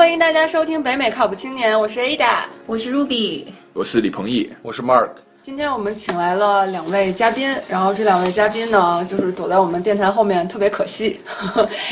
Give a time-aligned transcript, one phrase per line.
[0.00, 3.44] 欢迎大家收听北美靠谱青年，我是 Ada，我是 Ruby，
[3.74, 5.10] 我是李鹏毅，我是 Mark。
[5.42, 11.20] 今天我们请来了两位嘉宾，然后这两位嘉宾呢，就是躲在我们电台后面，特别可惜，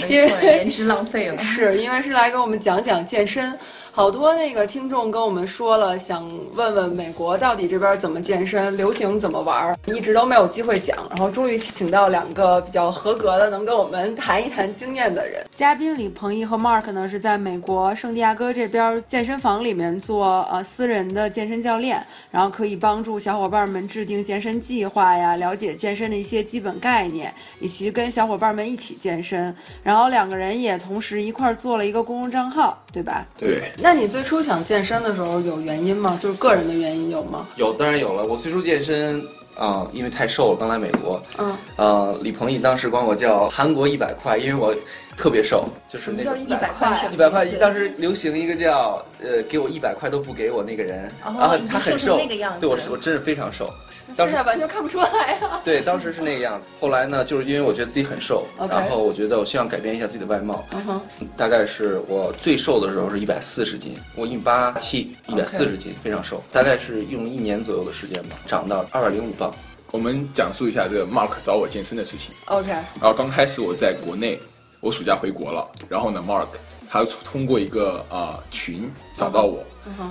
[0.08, 3.52] 因为，颜值浪费了，是因为是来给我们讲讲健身。
[3.98, 6.24] 好多那个听众跟我们说了，想
[6.54, 10.96] 问问美国到底这边怎么健身，流行怎么玩，一直都没有机会讲。
[11.10, 15.44] 然后终于请到两个比较合格的，能跟我们谈一谈经验的人。
[15.56, 29.52] 嘉宾李鹏毅和 Mark 呢是在美国圣地亚哥这边健身房里面做呃私人的健身教练，然后可以帮助小伙伴们制定健身计划呀，了解健身的一些基本概念，以及跟小伙伴们一起健身。
[29.82, 33.26] 然后两个人也同时一块做了一个公众账号，对吧？
[33.36, 33.72] 对。
[33.87, 36.18] 那你最初想健身的时候有原因吗？
[36.20, 37.46] 就是个人的原因有吗？
[37.56, 38.24] 有，当然有了。
[38.24, 39.22] 我最初健身
[39.56, 41.20] 啊，因为太瘦了，刚来美国。
[41.38, 41.54] 嗯。
[41.76, 44.74] 呃，李鹏毅当时管我叫“韩国一百块”，因为我
[45.16, 47.08] 特别瘦，就是那一百块。
[47.12, 52.18] 一百块，当时流行一个叫“呃，给我一百块都不给我那个人”，啊，他很瘦，
[52.60, 53.68] 对我是我真是非常瘦。
[54.16, 55.08] 现在完全看不出来
[55.40, 55.60] 啊！
[55.64, 56.66] 对，当时是那个样子。
[56.80, 60.64] 后来呢，就是因为我觉得自己很瘦，然后我觉得我希望改变一下自己的外貌。
[60.72, 61.00] 嗯哼，
[61.36, 66.42] 大概是我最瘦的时候是一百四十斤，我一米八七，一百四十斤，非常瘦。
[66.52, 69.54] 大概是用了一年左右的时间吧，长到二百零五磅。
[69.90, 72.34] 我们讲述一下这个 Mark 找我健身的事情。
[72.46, 72.70] OK。
[72.70, 74.38] 然后刚开始我在国内，
[74.80, 76.48] 我暑假回国了，然后呢，Mark
[76.88, 79.62] 他通过一个啊群找到我。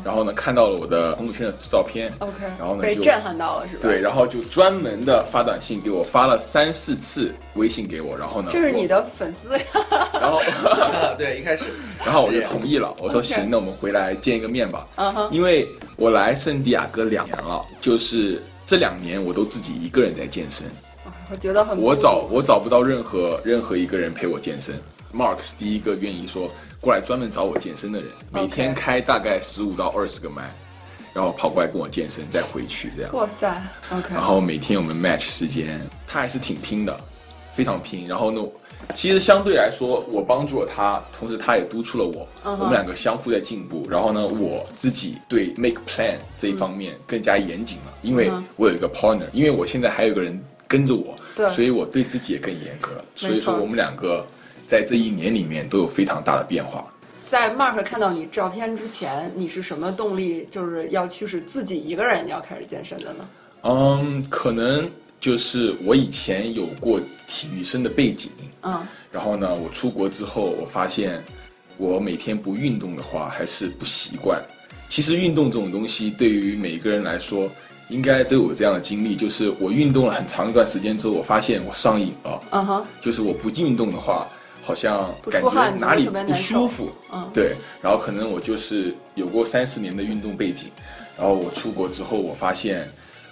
[0.04, 3.82] 然后呢，看到了我的朋友圈的照片，OK，然后呢被震撼到了，是吧？
[3.84, 9.64] 对，然后就专门的发短信给我，发了三四次微信给我，然后呢，这是你的粉丝呀。
[10.20, 10.42] 然后
[11.16, 11.66] 对，一开始，
[12.04, 14.88] 然后我就同意了，我说行，那我们回来见一个面吧。
[14.96, 20.66] 嗯哼，因为我来圣地亚哥两年了，就是这两年我都自己一个人在健身。
[21.30, 24.74] 我觉得很，我找我找不到任何任何一个人陪我健身。
[25.14, 26.50] Mark 是第一个愿意说。
[26.80, 30.54] 过来专门找我健身的人，每天开大概十五到二十个麦，
[31.14, 33.14] 然后跑过来跟我健身，再回去这样。
[33.14, 33.62] 哇塞
[33.92, 34.14] ，OK。
[34.14, 36.98] 然后每天我们 match 时间，他还是挺拼的，
[37.56, 38.08] 非常拼。
[38.08, 38.42] 然后呢，
[38.94, 43.88] 其实相对来说，我帮助了他，同时他也督促了我，我们两个相互在进步。
[43.90, 51.18] 然后呢，我自己对 make plan 这一方面更加严谨了，因为我有一个 partner，因为我现在还有一个人跟着我，
[51.50, 53.04] 所以我对自己也更严格。
[53.16, 54.24] 所以说我们两个。
[54.68, 56.86] 在这一年里面都有非常大的变化。
[57.30, 63.28] 在 Mark 看到你照片之前，你是什么动力，就是要驱使自己一个人要开始健身的呢？
[63.64, 64.90] 嗯，可能
[65.20, 71.22] 就是我以前有过体育生的背景，嗯，然后呢，我出国之后，我发现
[71.78, 74.42] 我每天不运动的话还是不习惯。
[74.88, 77.50] 其实运动这种东西，对于每一个人来说，
[77.90, 84.26] 应该都有这样的经历，就是我运动了很长一段时间之后，我发现我上瘾了，嗯哼，就是我不运动的话。
[84.68, 90.70] 好像感觉哪里不舒服，嗯，对，然后可能我就是有过三四年的运动背景，
[91.18, 92.86] 然后我出国之后，我发现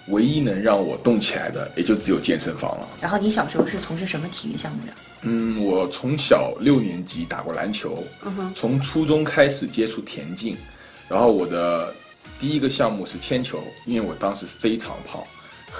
[0.08, 2.88] 唯一能让我动起来的，也就只有健身房了。
[3.02, 4.92] 然后你小时候是从事什么体育项目的？
[5.20, 10.56] 嗯，我从小六年级打过篮球，嗯哼，从初中开始接触田径，
[11.06, 11.92] 然后我的
[12.40, 15.22] 第一个项目是铅球，因为我当时非常胖。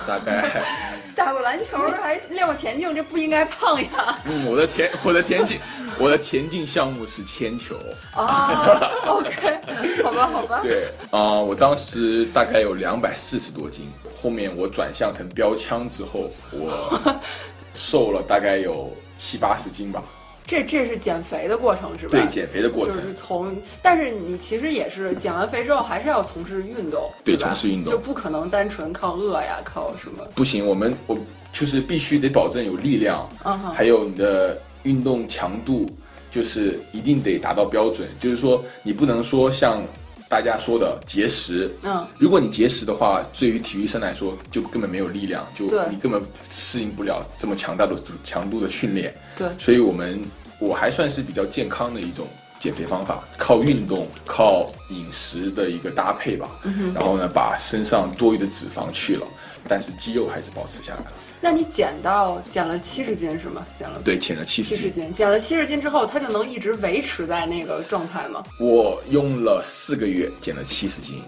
[0.06, 0.62] 大概
[1.14, 4.19] 打过篮球，还练过田径，这不应该胖呀。
[4.24, 5.58] 嗯，我的田我的田径
[5.98, 7.76] 我的田径项目是铅球。
[8.14, 9.58] 啊，OK，
[10.02, 10.60] 好吧好吧。
[10.62, 17.20] 对啊，我当时大概有两百四十多斤，后面我转向成标枪之后，我
[17.74, 20.03] 瘦了大概有七八十斤吧。
[20.47, 22.12] 这这是减肥的过程是吧？
[22.12, 30.25] 对，减肥的过程就是从，但是你其实也是减完肥之后还是要从事运动，对，从事运动就不可能单纯靠饿呀，靠什么？
[30.34, 31.19] 不行，我们我
[31.53, 35.84] 就是必须得保证有力量，嗯，还有你的运动强度，
[36.31, 39.83] 就是一定得达到标准，就是说你不能说像。
[40.28, 46.20] 大家说的节食，嗯，如果你节食的话，对于体育生来说就根本没有力量，就你根本
[46.50, 49.15] 适应不了这么强大的强度的训练。
[49.36, 50.21] 对，所以我们
[50.59, 52.27] 我还算是比较健康的一种
[52.59, 56.48] 减肥方法，靠运动、靠饮食的一个搭配吧。
[56.92, 59.27] 然后呢，把身上多余的脂肪去了，
[59.68, 61.12] 但是肌肉还是保持下来了。
[61.47, 63.65] 那你减到减了七十斤是吗？
[63.78, 65.13] 减了对，减了七十斤。
[65.13, 68.43] 减了七十斤之后，它就能一直维持在那个状态吗？
[68.59, 71.22] 我用了四个月减了七十斤，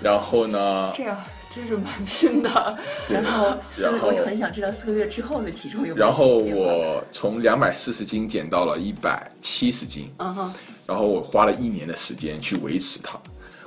[0.00, 0.90] 然后呢？
[0.94, 1.22] 这样
[1.54, 2.78] 真是蛮拼的。
[3.06, 5.94] 然后，然后我很想知道四个月之后的体重有。
[5.94, 10.10] 然后我从两百四十斤减到了一百七十斤。
[10.20, 10.54] 嗯哼。
[10.86, 13.20] 然后我花了一年的时间去维持它。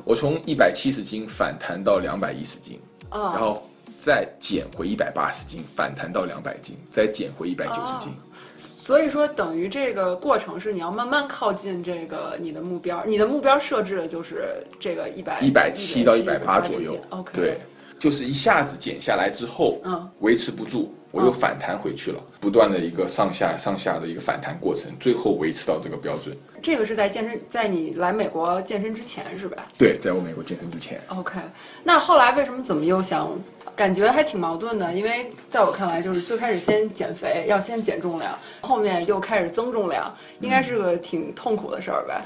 [0.04, 2.82] 我从一百七十斤反弹到两百一十斤。
[3.12, 3.32] 哦。
[3.36, 3.70] 然后。
[4.06, 8.14] 再减回一百八十斤，反弹到两百斤，再减回一百九十斤。
[8.56, 16.96] 所以说，等于这个过程是你要慢慢靠近这个你的目标，你的目标设置的就是这个一百一百七到一百八左右。
[17.10, 17.58] OK，对，
[17.98, 26.36] 就是一下子减下来之后，嗯，维持不住，我又反弹回去了，不断的一个上下上下的一个反弹过程，最后维持到这个标准。
[26.62, 29.66] 这个是在健身，在你来美国健身之前是吧？
[29.78, 31.00] 对，在我美国健身之前。
[31.08, 31.40] OK，
[31.86, 33.32] 那后来为什么怎么又想？
[33.78, 42.24] 感觉还挺矛盾的，因为在我看来，就是最开始先减肥，要先减重量，后面又开始增重量，应该是个挺痛苦的事儿吧？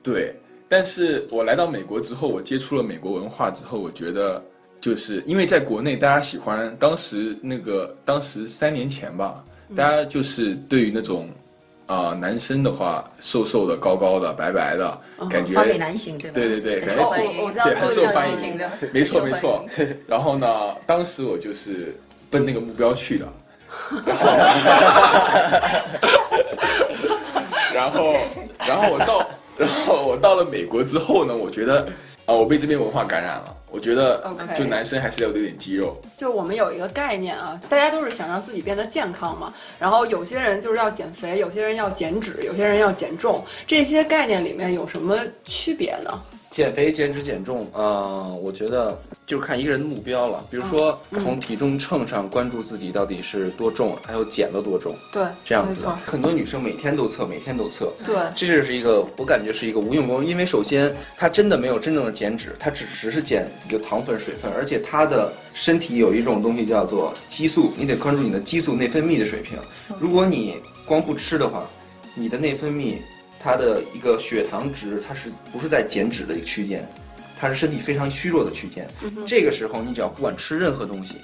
[0.00, 0.32] 对，
[0.68, 4.40] 但是我来到美国之后，我接触了美国文化之后，我觉得
[4.82, 9.42] 就是因为在国内，大家喜欢当时那个当时三年前吧，
[9.74, 11.26] 大家就是对于那种。
[11.86, 14.98] 啊，男生的话，瘦瘦的、高高的、白白的，
[15.28, 16.34] 感觉花美男型对吧？
[16.34, 17.04] 对对对，感觉
[17.64, 18.58] 对很受欢迎，
[18.94, 19.62] 没错没错。
[20.08, 21.94] 然后呢，当时我就是
[22.30, 23.28] 奔那个目标去的，
[27.74, 28.16] 然后
[28.66, 31.86] 然后我到然后我到了美国之后呢，我觉得。
[32.24, 33.56] 啊，我被这边文化感染了。
[33.72, 34.22] 我觉得，
[34.56, 35.96] 就男生还是要有点肌肉。
[36.16, 39.52] 就是我们有一个概念啊，大家都是想让自己变得健康嘛。
[39.78, 43.42] 然后有些人就是要减肥，有些人要减脂，有些人要减重。
[43.66, 46.22] 这些概念里面有什么区别呢？
[46.50, 50.44] 减肥、减脂、减重，呃，我觉得就是看一个人的目标了。
[50.50, 54.94] 比如说，从体重秤上关注自己到底是多重，还有减了多重。
[55.10, 55.88] 对，这样子。
[56.04, 57.90] 很多女生每天都测，每天都测。
[58.04, 69.58] 对，这就是一个我感觉是一个无用功，因为首先她真的没有真正的减脂，她只只是减一个糖分、水分，而且它的身体有一种东西叫做激素，你得关注你的激素内分泌的水平。
[70.00, 70.56] 如果你
[70.86, 71.66] 光不吃的话，
[72.14, 72.96] 你的内分泌。
[73.44, 76.88] 它的一个血糖值，它是不是在减脂的一个区间？
[77.36, 78.88] 它是身体非常虚弱的区间。
[79.26, 81.16] 这个时候，你只要不管吃任何东西，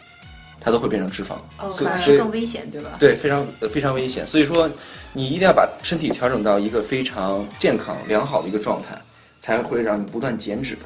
[0.61, 1.37] 它都会变成脂肪，
[1.73, 2.96] 所以更危险，对吧？
[2.99, 4.26] 对，非常非常危险。
[4.26, 4.69] 所以说，
[5.12, 9.00] 你一定要把身体调整到一个非常健康、良好的一个状态。
[9.40, 10.76] 才会让你不断减脂，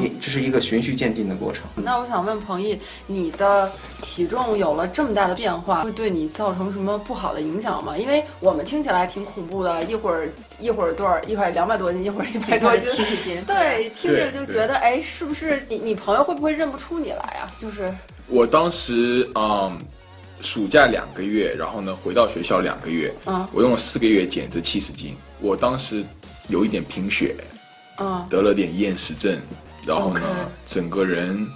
[0.00, 1.64] 你这是一个循序渐进的过程。
[1.76, 3.70] 那我想问彭毅，你的
[4.02, 7.96] 体重有了这么大的变化，会对你造成什么不好的影响吗？
[7.96, 10.28] 因为我们听起来挺恐怖的，一会儿
[10.58, 13.40] 一会儿多少，一会儿两百多斤，一会儿一百多斤，七十斤。
[13.46, 17.50] 对，听着就觉得，哎，是不是你你朋友会不会认不出你来啊？
[17.58, 17.94] 就是
[18.26, 19.78] 我当时，嗯，
[20.40, 26.04] 暑假两个月，然后呢回到学校两个月，嗯，我用了四个月减这七十斤，我当时
[26.48, 27.36] 有一点贫血。
[28.28, 29.38] 得了点厌食症，
[29.86, 30.20] 然后呢，
[30.66, 31.46] 整个人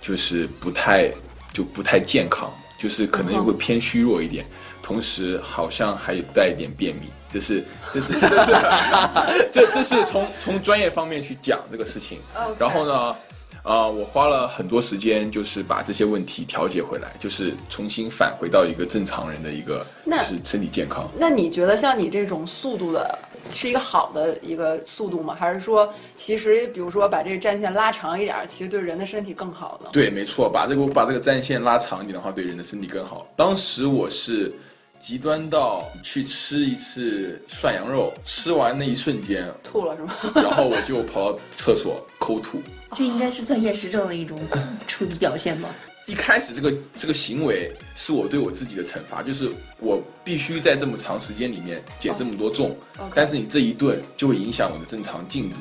[0.00, 1.12] 就是不太
[1.52, 4.44] 就不太健康，就是可能也会偏虚弱一点，
[4.82, 8.52] 同时好像还有带一点便秘，这是这是这是
[9.52, 12.18] 这这是从从专业方面去讲这个事情。
[12.58, 13.16] 然后呢，
[13.62, 21.08] 啊，我花了很多时间，就是把这些问题调节回来，就是重新返回到一个正常人的一个就是身体健康。
[21.18, 23.18] 那你觉得像你这种速度的？
[23.50, 25.34] 是一个好的一个速度吗？
[25.38, 29.90] 还是说，其实比如说把这个战线拉长一点，其实对人的身体更好呢？
[29.92, 33.26] 对，没错，把这个把这个战线拉长一点的话，对人的身体更好。
[33.36, 34.52] 当时我是
[35.00, 40.14] 极端到去吃一次涮羊肉，吃完那一瞬间吐了是吗？
[40.34, 42.60] 然后我就跑到厕所抠吐。
[42.94, 44.38] 这应该是算厌食症的一种
[44.86, 45.68] 处理表现吗？
[46.10, 52.76] 一开始这个这个行为是我对我自己的惩罚，就是我必须在这么长时间里面减这么多重，
[53.14, 55.54] 但是你这一顿就会影响我的正常进度，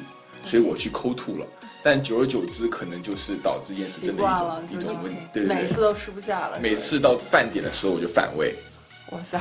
[0.44, 1.46] 所以我去抠吐了。
[1.84, 6.60] 但久而久之，可能就是导致厌食症的一种一种问题，对对对，每次都吃不下了。
[6.60, 8.56] 每次到饭点的时候我就反胃。
[9.12, 9.40] 哇塞，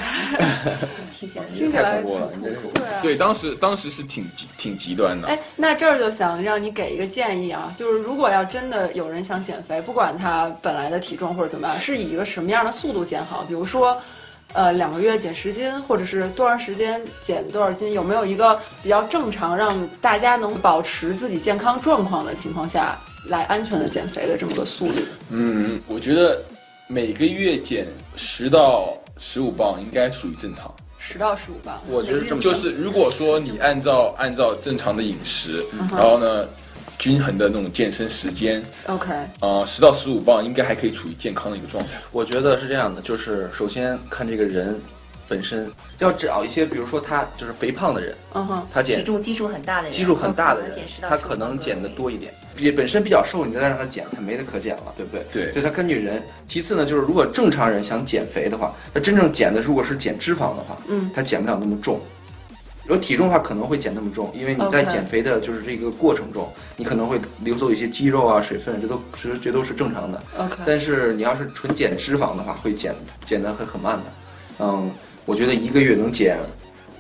[1.13, 2.55] 听起来听起来对
[3.03, 4.25] 对，当时当时是挺
[4.57, 5.29] 挺极端的。
[5.29, 13.45] 哎，那这儿就想让你给一个建议啊，就是如果要真的有人想减肥，不管他本来的体重或者怎么样，是以一个什么样的速度减好？
[13.47, 14.01] 比如说，
[14.55, 17.93] 呃，两个月减十斤，或者是多长时间减多少斤？
[17.93, 25.01] 有没有一个比较正常，让大家能保持自己健康状况的情况下来安全的减肥的这么个速度？
[25.29, 26.41] 嗯，我觉得
[26.87, 28.97] 每个月减十到。
[29.19, 36.49] 十五磅应该属于正常，十到十五磅，我觉得这么就是如果说你按照按照正常的饮食，然后呢，
[36.99, 41.91] 均衡的那种健身时间，OK，啊，十到十五磅应该还可以处于健康的一个状态。
[42.13, 44.81] 我觉得是这样的，就是首先看这个人。
[45.29, 50.71] 本身要找一些，比如说他就是肥胖的人，嗯哼，他减体重基数很大的人，基数很大的人，
[51.03, 52.33] 他可能减的多一点。
[52.57, 55.25] 也本身比较瘦，你再让他减，他没得可减了，对不对？
[55.31, 55.53] 对。
[55.53, 56.21] 所以他根据人。
[56.47, 62.01] 其次呢，就是如果正常人想减肥的话，他真正减的如果是减脂肪的话，嗯，他减不了那么重。
[62.85, 70.21] 如果体重的话可能会减那么重，因为你在减肥的就是这个过程中，你可能会流走一些肌肉啊、水分，这都其实这都是正常的。
[70.39, 72.95] OK，但是你要是纯减脂肪的话，会减
[73.27, 74.05] 减得很很慢的。
[74.61, 74.91] 嗯，
[75.29, 76.39] 我觉得一个月能减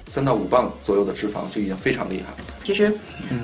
[0.06, 2.49] 三到五磅左右的脂肪就已经非常厉害了。
[2.62, 2.92] 其实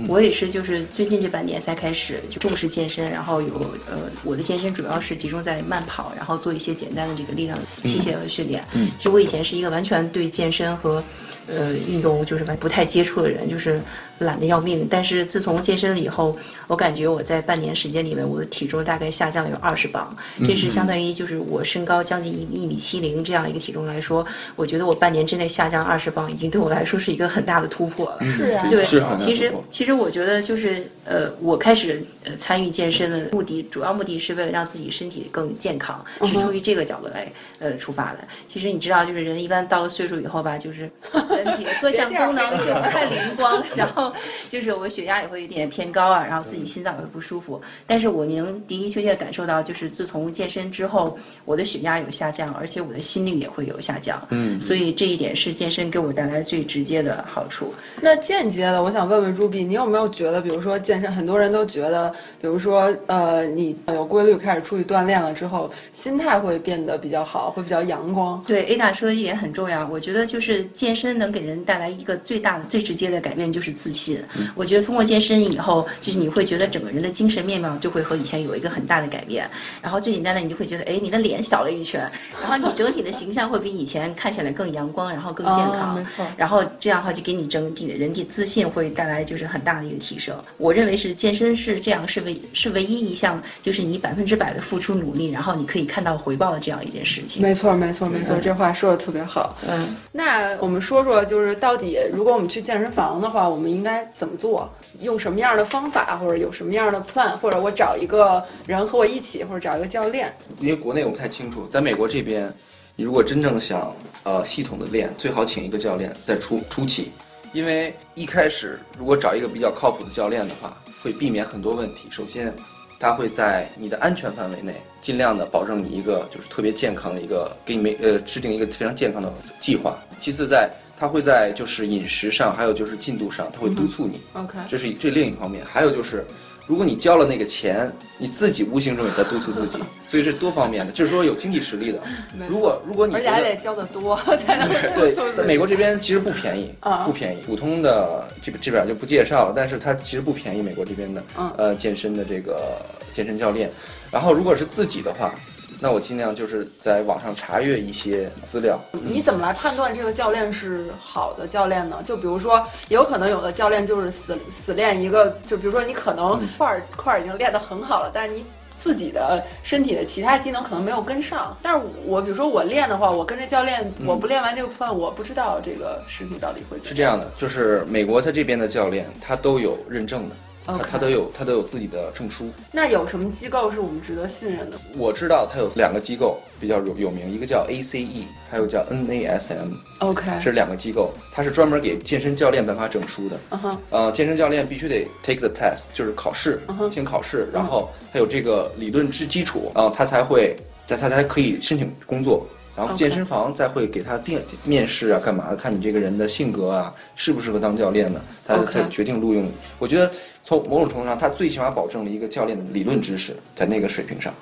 [0.07, 3.55] 我也是，就是最近这半年才开始就重视健身，然后有
[3.91, 8.63] 呃，我的健身主要是集中在慢跑，然后做一些简单的这个力量器械和训练。
[8.75, 11.03] 嗯，其实我以前是一个完全对健身和。
[11.47, 13.79] 呃，运动就是不太接触的人，就是
[14.19, 14.87] 懒得要命。
[14.91, 20.15] 但是自从健身了以后，我感觉我在半年时间里面，我的体重大概下降了有二十磅。
[20.47, 28.19] 这是相当于就是我身高将近一一米七零这样一个体重来说，我觉得我半年之内下降二十磅，已经对我来说是一个很大的突破了。
[28.25, 28.85] 是啊，对，
[29.17, 38.19] 其实其实我觉得就是呃，我开始呃参与健身的目的，主要目的是为了让自己身体更健康，是出于这个角度来呃出发的。
[38.47, 40.91] 其实你知道，就是人一般到了岁数以后吧，就是。
[41.35, 44.04] 人体的各项功能就不太灵光， 然后
[44.49, 47.61] 就是我血压也会有点偏高啊，然后自己心脏也会不舒服。
[47.87, 54.21] 但是我能的的确确感受到，就是自从健身之后，我的血压有下降，而且我的心率也会有下降。
[54.31, 57.73] 嗯，所以这一点是健身给我带来最直接的好处。
[58.01, 68.43] 那间接的，我想问问 Ruby，你有没有觉得，比如说健身，很多人都觉得，比如说呃，你有规律开始出去锻炼了之后，心态会变得比较好，会比较阳光。
[68.47, 74.23] 对，A 大说的一点很重要，我觉得就是健身能给人带来一个最大的、最直接的改变，就是自信。
[74.55, 79.49] 我觉得通过健身以后，就是你会觉得整个人的精神面貌就会和以前有一个很大的改变。
[79.81, 82.01] 然后最简单的，你就会觉得，哎，你的脸小了一圈，
[82.43, 85.95] 然后你整体的形象会比以前看起来更阳光，然后更健康。
[85.95, 86.27] 没错。
[86.37, 90.37] 然后这样的话，就给你整体的人体自信会带来就是很大的一个提升。
[90.59, 97.41] 我认为是健身是这样，是唯是唯一一项，就是你百分之百的付出努力，然后你可以看到回报的这样一件事情。
[97.41, 99.57] 没错，没错，没错，这话说的特别好。
[99.69, 101.99] 嗯，那我们说说，就是到底。
[102.13, 104.69] 如果我们去健身房的话，我们应该怎么做？
[105.01, 110.35] 用什么样的方法，或者有什么样的 plan，或者我找一个人和我一起，或者找一个教练？
[110.59, 112.53] 因为国内我不太清楚，在美国这边，
[112.97, 117.13] 你如果真正想呃系统的练，最好请一个教练在初初期，
[117.53, 122.09] 因为一开始如果找一个比较靠谱的教练的话，会避免很多问题。
[122.11, 122.55] 首先，
[122.99, 129.99] 他会在你的安全范围内，尽量的保证你一个就是特别健康的一个，给你们呃制定一个非常健康的计划。
[130.21, 134.21] 其次在他会在就是饮食上，还有就是进度上，他会督促你。
[134.35, 135.65] OK，这是这另一方面。
[135.65, 136.25] 还有就是，
[136.67, 140.93] 如果你交了那个钱，你自己无形中也在督促自己， 所以是多方面的。
[140.93, 142.01] 就是说有经济实力的。
[142.49, 146.73] 如果如果你而且还得交的多 才能对，在美国这边其实不便宜，
[147.05, 147.43] 不便宜。
[147.43, 150.63] 普通的这个这边就不介绍了，但是它其实不便宜。
[150.63, 151.23] 美国这边的
[151.59, 152.81] 呃健身的这个
[153.13, 153.71] 健身教练，
[154.11, 155.35] 然后如果是自己的话。
[155.81, 158.79] 那我尽量就是在网上查阅一些资料。
[158.93, 162.03] 你怎么来判断这个教练是好的教练呢？
[162.05, 168.45] 就比如说，也有可能有的教练就是死死练一个，就比如说你可能块儿块儿已经练得很好了，但是你
[168.81, 171.57] 自己的身体的其他机能可能没有跟上。
[171.63, 176.79] 但是我比如说我练的话，我跟着教练，我不练完这个 plan，我不知道这个身体到底会。
[176.83, 180.37] 是这样的，就是美国他这边的教练他都有认证的。
[180.67, 182.51] 他他都有他都有自己的证书。
[182.73, 184.79] 那有什么机构是我们值得信任的？
[184.97, 189.75] 我知道他有两个机构比较有有名，一个叫 ACE，还有叫 NASM。
[189.99, 193.37] OK，是两个机构，它是专门给健身教练颁发证书的。
[193.51, 196.59] 嗯哼，呃，健身教练必须得 take the test，就是考试，
[196.91, 200.57] 先考试，然后他有这个理论之基础，然后他才会，
[200.89, 202.47] 他他才可以申请工作。
[202.77, 205.57] 然后健身房再会给他面面试啊，干嘛的？
[205.57, 208.21] 看你这个人的性格啊，适不适合当教练呢？
[208.45, 209.53] 他才决定录用你。
[209.79, 210.11] 我觉得。
[210.45, 214.33] 从某种程度上，他最起码保证了一个教练的理论知识在那个水平上。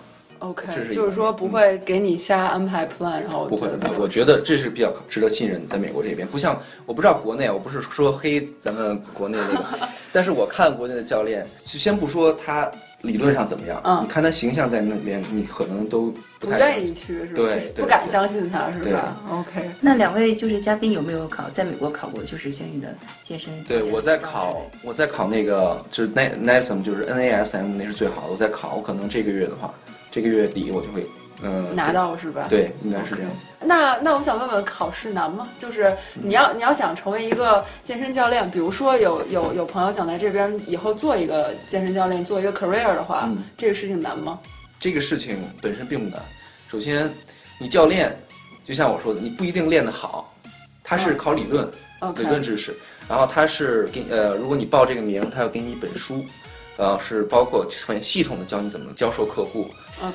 [0.40, 3.68] OK，就是说不会给你瞎安排 plan，然后不会。
[3.96, 12.68] 我觉得这是比较值得信任，在美国这边，不像我不知道国内，我不是说黑咱们国内那个， 但是我看国内的教练，就先不说他。
[13.02, 13.80] 理论上怎么样？
[13.84, 17.32] 嗯，你看他形象在那边，你可能都不太愿意去，是吧？
[17.34, 19.68] 对，不敢相信他，是吧？OK。
[19.80, 23.52] 那两位就是嘉宾有没有考在美国考过，就是相应的健身？
[23.64, 28.32] 对，我在考，我在考那个就是 NASM，就是 NASM，那是最好的。
[28.32, 29.72] 我在考，我可能这个月的话，
[30.10, 31.06] 这个月底我就会。
[31.42, 32.46] 嗯，拿到是吧？
[32.48, 33.44] 对，应该是这样子。
[33.60, 35.48] 那那我想问问，考试难吗？
[35.58, 44.38] 就是你要你要想成为一个健身教练，比如说有有有朋友想在这边以后做一个健身教练，做一个 career 的话，这个事情难吗？
[44.78, 46.22] 这个事情本身并不难。
[46.70, 47.10] 首先，
[47.58, 48.16] 你教练
[48.64, 50.32] 就像我说的，你不一定练得好，
[50.82, 51.68] 他是考理论，
[52.16, 52.74] 理论知识。
[53.08, 56.24] 然后他是给呃，如果你报这个名，他要给你一本书，
[56.76, 59.70] 呃，是包括很系统的教你怎么教授客户。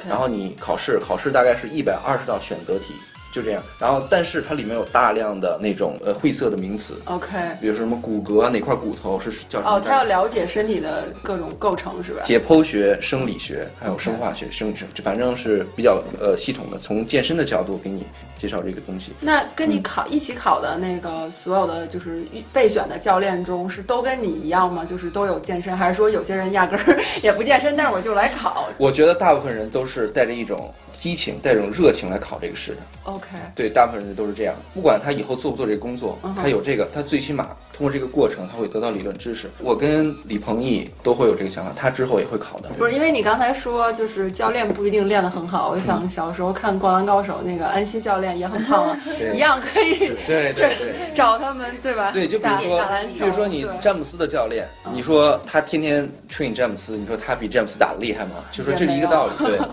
[0.10, 2.94] 然后你考试，考试大概是一百二十道选择题，
[3.38, 3.62] 就这样。
[3.78, 6.96] 然后，但是它里面有大量的那种呃晦涩的名词。
[7.06, 9.76] OK，比如说什么骨骼啊，哪块骨头是叫什么？
[9.76, 12.24] 哦，他要了解身体的各种构成是吧？
[12.26, 18.04] 解剖学、生理学还有生化学、生生，就反正是比较呃系统的，从健身的角度给你
[18.40, 19.12] 介绍这个东西。
[19.22, 24.84] 那跟你考一起考的那个所有的就是备选的教练中，是都跟你一样吗？
[24.84, 28.68] 就是都有健身，还是说有些人压根儿 也不健身，但是我就来考？
[28.78, 32.78] 我觉得大部分人都是带着一种激情、带着种热情来考这个试的。
[33.04, 34.56] OK，对，大部分人都是这样。
[34.74, 39.50] 不管他以后做不做这个工作，他有这个，他最起码通过这个过程，他会得到理论知识。
[39.60, 42.70] 我跟李鹏毅都会有这个想法，他之后也会考的。
[42.78, 45.70] 不是因为你刚才说，就是教练不一定练得很好。
[45.70, 49.00] 我想小时候看《灌篮高手》，那个安西教练也很胖啊，
[49.34, 52.12] 一样可以对对对找他们，对吧？
[52.12, 58.32] 对，就比如说，比如说你詹姆斯的教练，你说他天天 train 詹姆斯，你说他比詹姆斯打的厉害吗？
[58.52, 59.60] 就说这是一个道理，对。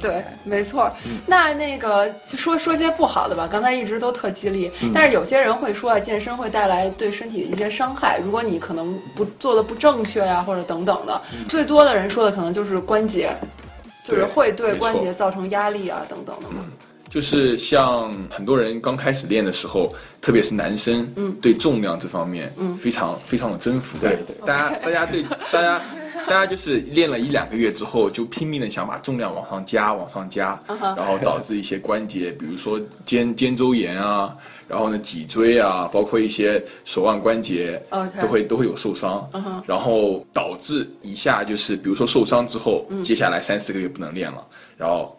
[0.00, 0.90] 对，没错。
[1.26, 8.18] 那那个说说些不好的吧，刚才一直都特激励，但是有些人会说啊，健身会带来对身体的一些伤害。
[8.18, 13.32] 如果你可能不做的不正确呀，或者等等的，最多的人说的可能就是关节，
[14.04, 16.64] 就是会对关节造成压力啊，等等的嘛。
[17.08, 23.98] 就是像很多人刚开始练的时候，特别是男生，嗯，对重量这方面，嗯，非常非常的征服。
[24.00, 25.22] 对对，大家大家对
[25.52, 25.80] 大家。
[26.28, 30.58] 大家就是练了一两个月之后，就拼命的想把重量往上加，往上加，
[30.96, 34.36] 然后导致一些关节，比如说肩肩周炎啊，
[34.68, 37.82] 然后呢脊椎啊，包括一些手腕关节，
[38.20, 39.28] 都会都会有受伤，
[39.66, 45.18] 然后导致一下就是，比如说受伤之后，接下来三四个月不能练了，然后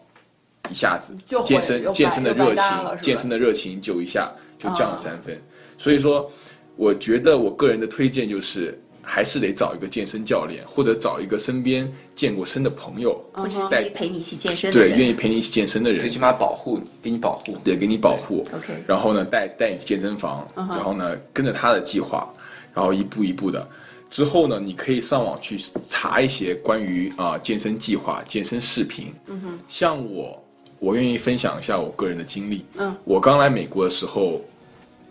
[0.70, 2.64] 一下子健身健身的热情，
[3.00, 5.40] 健身的热情就一下就降了三分。
[5.76, 6.30] 所以说，
[6.76, 8.80] 我觉得我个人的推荐就是。
[9.04, 14.90] 还是得找一个健身教练，或者找一个身边健过身的朋友，或者带陪你一起健身的人。
[14.90, 18.46] 对，愿意陪你一起健身的人，最起码保护你，给你保护，对，给你保护。
[18.54, 18.72] OK。
[18.86, 22.28] 然后呢，带带你去健身房，然后呢，跟着他的计划，
[22.72, 23.68] 然后一步一步的。
[24.10, 25.58] 之后呢，你可以上网去
[25.88, 29.12] 查一些关于啊健身计划、健身视频。
[29.26, 29.58] 嗯哼。
[29.66, 30.42] 像我，
[30.78, 32.64] 我愿意分享一下我个人的经历。
[32.76, 32.94] 嗯。
[33.04, 34.40] 我刚来美国的时候，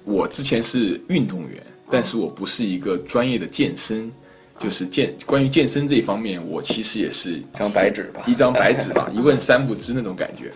[0.05, 1.62] 我之前是运动员。
[1.89, 4.12] 但是我不是一个专业的健身，
[4.60, 10.52] 就是健关于健身这一方面，我其实也是一张白纸吧，一张白纸吧， 一问三不知那种感觉。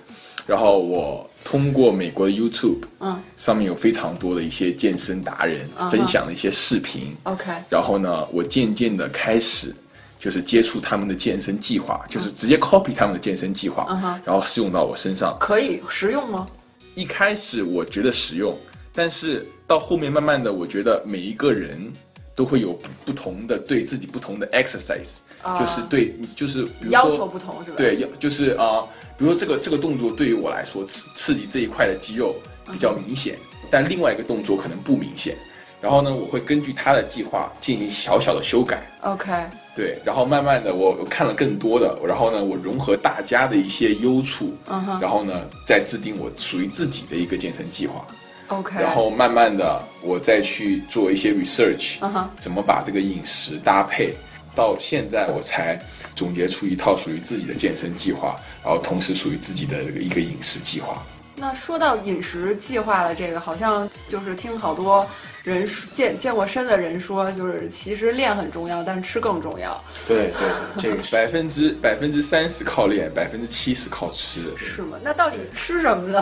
[0.45, 7.51] 然后我通过美国的 YouTube，嗯，上面有非常多的一些健身达人分享的一些视频，OK。
[7.69, 9.75] 然后呢，我渐渐的开始
[10.17, 13.85] 就是接触他们的健身计划，就是直接 copy 他们的健身计划，
[14.23, 15.35] 然后适用到我身上。
[15.37, 16.47] 可以实用吗？
[16.95, 18.57] 一开始我觉得实用，
[18.97, 19.45] 但是。
[19.69, 21.91] 到后面慢慢的，我觉得每一个人
[22.33, 22.71] 都会有
[23.03, 25.17] 不同的对自己不同的 exercise，
[25.59, 27.75] 就是对，就是要求不同是吧？
[27.75, 32.33] 对，要就是啊，比如说这个这个动作对于我来说刺刺激这一块的肌肉
[32.71, 33.35] 比较明显，
[33.69, 35.35] 但另外一个动作可能不明显。
[35.81, 38.81] 然后呢，我会根据他的计划进行小小的修改。
[39.01, 39.29] OK。
[39.75, 44.55] 对，然后慢慢的我看了更多的，然后呢，我融合大家的一些优处，
[45.01, 48.07] 然后呢，再制定我属于自己的一个健身计划。
[48.47, 51.97] OK，然后慢慢的，我再去做一些 research，
[52.39, 54.13] 怎么把这个饮食搭配，
[54.55, 55.77] 到现在我才
[56.15, 61.03] 总结出一套属于自己的健身计划，然后同时属于自己的一个饮食计划。
[61.39, 65.07] 那说到饮食计划了这个，好像就是听好多。
[65.43, 69.81] 人健健过身的人说，就是其实练很重要，但是吃更重要。
[70.05, 74.41] 对对，这个百分之百分之三十靠练，百分之七十靠吃。
[74.57, 74.97] 是吗？
[75.01, 76.21] 那到底吃什么呢？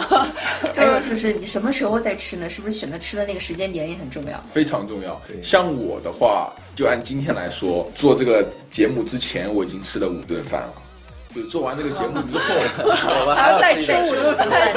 [0.76, 2.48] 还有就是你什么时候在吃呢？
[2.48, 4.40] 是不是选择吃的那个时间点也很重要？
[4.54, 5.20] 非常重要。
[5.42, 10.74] 像我的话，就按今天来说，做这个节目之前，我已经吃了五顿饭了。
[11.36, 12.44] 就做完这个节目之后，
[13.36, 14.74] 还要再吃五顿饭。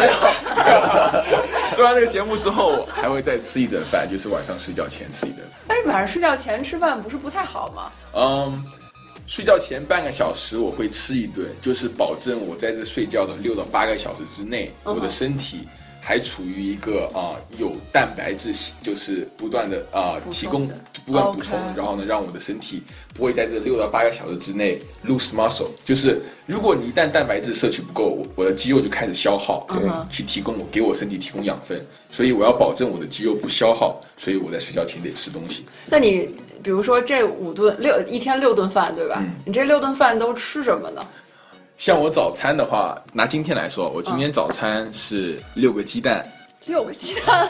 [1.75, 5.47] 做完这个节目之后，还会再吃一顿饭，就是晚上睡觉前吃一顿。
[5.69, 7.93] 哎，晚上睡觉前吃饭不是不太好吗？
[8.17, 8.65] 嗯，
[9.25, 15.69] 睡觉前半个小时我会吃一顿，就是保证我在这睡觉的六到八个小时之内，我的身体。
[16.09, 20.67] 还处于一个啊有蛋白质，就是不断的啊提供，
[21.05, 25.67] 不断补充，然后呢让我的身体不会在这六到八个小时之内 lose muscle。
[25.85, 35.67] 就是如果你一旦蛋白质摄取不够，我的肌肉就开始消耗，对去提供我给我身体提供养分，所以我要保证我的肌肉不消耗，所以我在睡觉前得吃东西。
[35.91, 39.23] 那你比如说这五顿六一天六顿饭对吧？
[39.45, 41.07] 你这六顿饭都吃什么呢？
[41.79, 46.27] 像我早餐的话，拿今天来说，我今天早餐是六个鸡蛋，
[46.67, 47.49] 六个鸡蛋，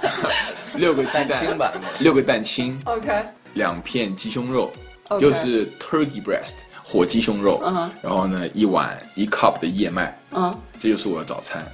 [0.74, 3.10] 六个鸡蛋，六个蛋清，OK，
[3.54, 4.70] 两片鸡胸肉，
[5.18, 7.58] 就是 turkey breast 火鸡胸肉，
[8.02, 11.64] 然后呢一碗一 cup 的燕麦，嗯，这就是我的早餐。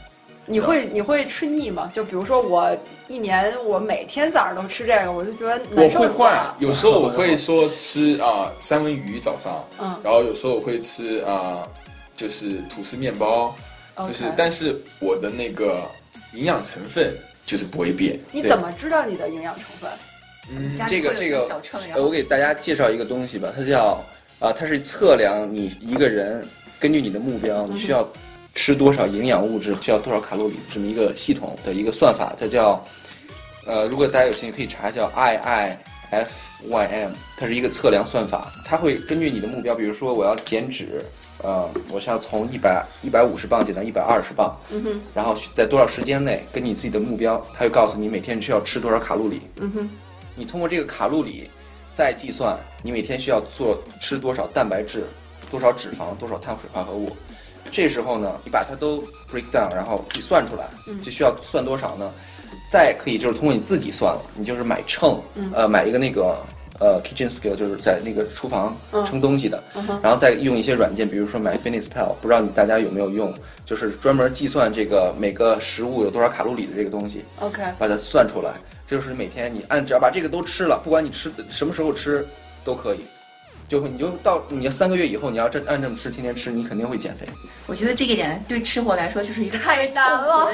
[0.47, 1.91] 你会你会吃腻吗？
[1.93, 2.71] 就比如说我
[3.09, 11.67] 一年我每天早上都吃这个，我就觉得我会换，有时候我会说吃啊三文鱼早上，嗯，然后有时候我会吃啊
[12.17, 13.55] 就是吐司面包，
[13.97, 15.83] 就是但是我的那个
[16.33, 18.19] 营养成分就是不会变。
[18.33, 19.91] 你怎么知道你的营养成分？
[20.51, 21.49] 嗯，这个这个，
[21.97, 24.05] 我给大家介绍一个东西吧，它叫
[24.39, 26.47] 啊，它是测量你一个人
[26.79, 28.09] 根据你的目标，你需要。
[28.57, 30.55] 吃多少营养物质需要多少卡路里？
[30.73, 32.81] 这么一个系统的一个算法，它叫，
[33.67, 36.31] 呃，如果大家有兴趣可以查，叫 I I F
[36.69, 41.05] Y M，它是一个测量算法，它会根据你的目标，比如说我要减脂，
[41.45, 49.91] 呃，我是要从一百一百五十磅减到一百二十磅，嗯哼，然后在多少时间内，根据你自己的目标，它会告诉你每天需要吃多少卡路里，嗯哼，
[50.35, 51.51] 你通过这个卡路里
[51.93, 55.05] 再计算你每天需要做吃多少蛋白质，
[55.51, 57.15] 多少脂肪，多少碳水化合物。
[57.71, 60.65] 这时候呢，你把它都 break down，然后计算出来，
[61.05, 62.11] 就需要算多少呢？
[62.71, 65.21] 再可以就是通过你自己算了，你就是买秤，
[65.53, 66.39] 呃，买一个那个
[66.81, 69.63] 呃 kitchen skill，就是在那个厨房称东西的，
[70.03, 73.33] 然后再用一些软件，比如说买 Fitness Pal，不知道你大家有没有用，
[73.65, 78.53] 就是专门计算这个每个食物有多少卡路里的这个东西，OK，把它算出来，
[78.89, 82.27] 这就是每天你按只要把这个都吃了，不管你吃什么时候吃
[82.65, 83.01] 都可以。
[83.69, 87.27] 就你就到你要三个月以后，你要这按这么吃，天天吃，你肯定会减肥。
[87.67, 90.51] 我觉得这个点对吃货来说就是一个太难了。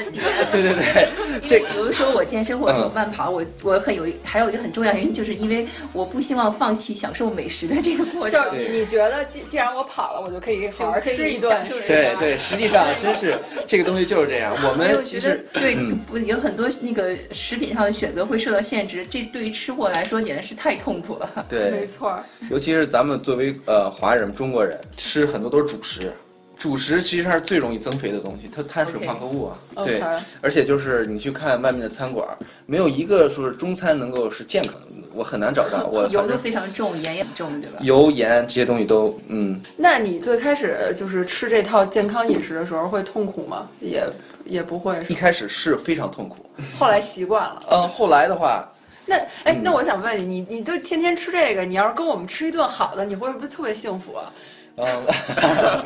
[0.49, 1.09] 对 对对，
[1.47, 8.41] 这 比如说我健身或者我慢跑，我我很有还有一个很重要原因，就是因为我不希望放弃享受美食的这个过程。
[8.41, 11.67] 就你你觉得既既然我跑了，我就可以好好吃一顿。
[11.85, 14.55] 对对，实际上真是这个东西就是这样。
[14.63, 15.77] 我们其实对
[16.25, 21.45] 有很多那个食品上的选择会受到限制，这对于吃货来说简直是太痛苦了。
[21.49, 22.17] 对，没错，
[22.49, 23.21] 尤其是咱们。
[23.21, 26.11] 作为呃华人中国人，吃很多都是主食，
[26.57, 30.01] 主食其实是最容易增肥的东西，它碳水化合物啊，对，
[30.41, 32.27] 而且就是你去看外面的餐馆，
[32.65, 35.85] 没有一个说是中餐能够是健康的，我很难找到。
[35.85, 37.77] 我 油都非常重，盐也很重，对吧？
[37.81, 39.61] 油盐这些东西都嗯。
[39.77, 43.67] 那你最开始就是吃这套健康饮食的时候会痛苦吗？
[43.79, 44.03] 也
[44.45, 45.03] 也不会。
[45.09, 46.45] 一开始是非常痛苦，
[46.79, 47.59] 后来习惯了。
[47.69, 48.67] 嗯，后来的话。
[49.05, 54.31] 那哎，那我想问你，你你就天天吃这个，你要是跟我们吃一顿好的，你会不会特别幸福啊？
[54.77, 55.83] 嗯，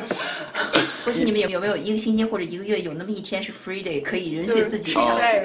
[1.04, 4.98] 不是你们有有没有一个星期或者一个月有那么一天是 free day，可以允许自己吃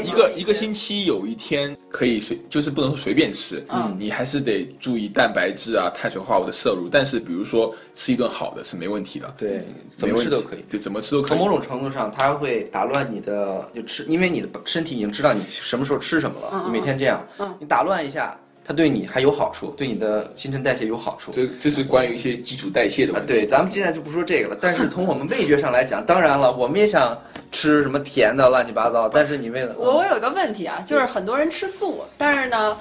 [0.04, 6.88] 一个一个星期有一天可以随，就是不能随便吃，嗯，你还是得注意蛋白质啊、碳水化合物的摄入。
[6.90, 11.30] 但是比如说吃一顿好的是没问题的，对，怎么吃都可以，对，怎么吃都可以。
[11.30, 18.38] 从某种程度上，它会打乱你的就吃，因为你的身体已经知道你什么时候吃什么了，你每天这样，嗯，你打乱一下。
[18.72, 21.34] 它对你还有好处，对你的新陈代谢有好处。
[21.34, 23.28] 这这是关于一些基础代谢的问题。
[23.28, 24.58] 对，咱们现在就不说这个了。
[24.62, 27.18] 但是从我们味觉上来讲，当然了，我们也想。
[27.54, 32.78] 吃什么甜的乱七八糟， 但是你为了我，我有一个问题啊，就是很多人吃素，但是呢，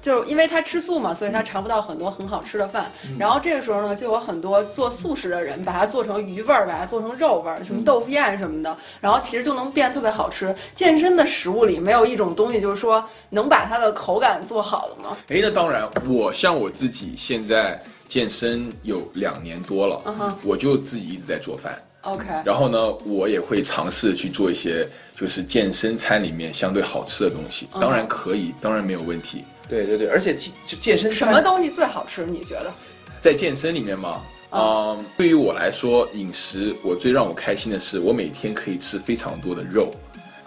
[0.00, 2.90] 就因为他吃素嘛，所以他尝不到很多很好吃的饭。
[3.18, 10.54] 然后这个时候呢，就有很多做素食的人把它做成鱼味儿，把它做成肉味儿，什么豆腐宴什么的，然后其实就能变得特别好吃。
[10.74, 15.14] 健身的食物里没有一种东西，就是说能把它的口感做好的吗？
[15.34, 20.00] 哎，那当然，我像我自己现在健身有两年多了，
[20.44, 21.76] 我就自己一直在做饭。
[22.02, 29.42] OK，然后呢，我也会尝试去做一些就是健身餐里面相对好吃的东西，当然可以，当然没有问题。
[29.68, 30.36] 对对对，而且
[30.68, 32.24] 就健身什么东西最好吃？
[32.24, 32.72] 你觉得？
[33.20, 34.20] 在健身里面吗？
[34.52, 39.90] 嗯，对于我来说，饮食我最让我开心的是，我每天可以吃非常多的肉。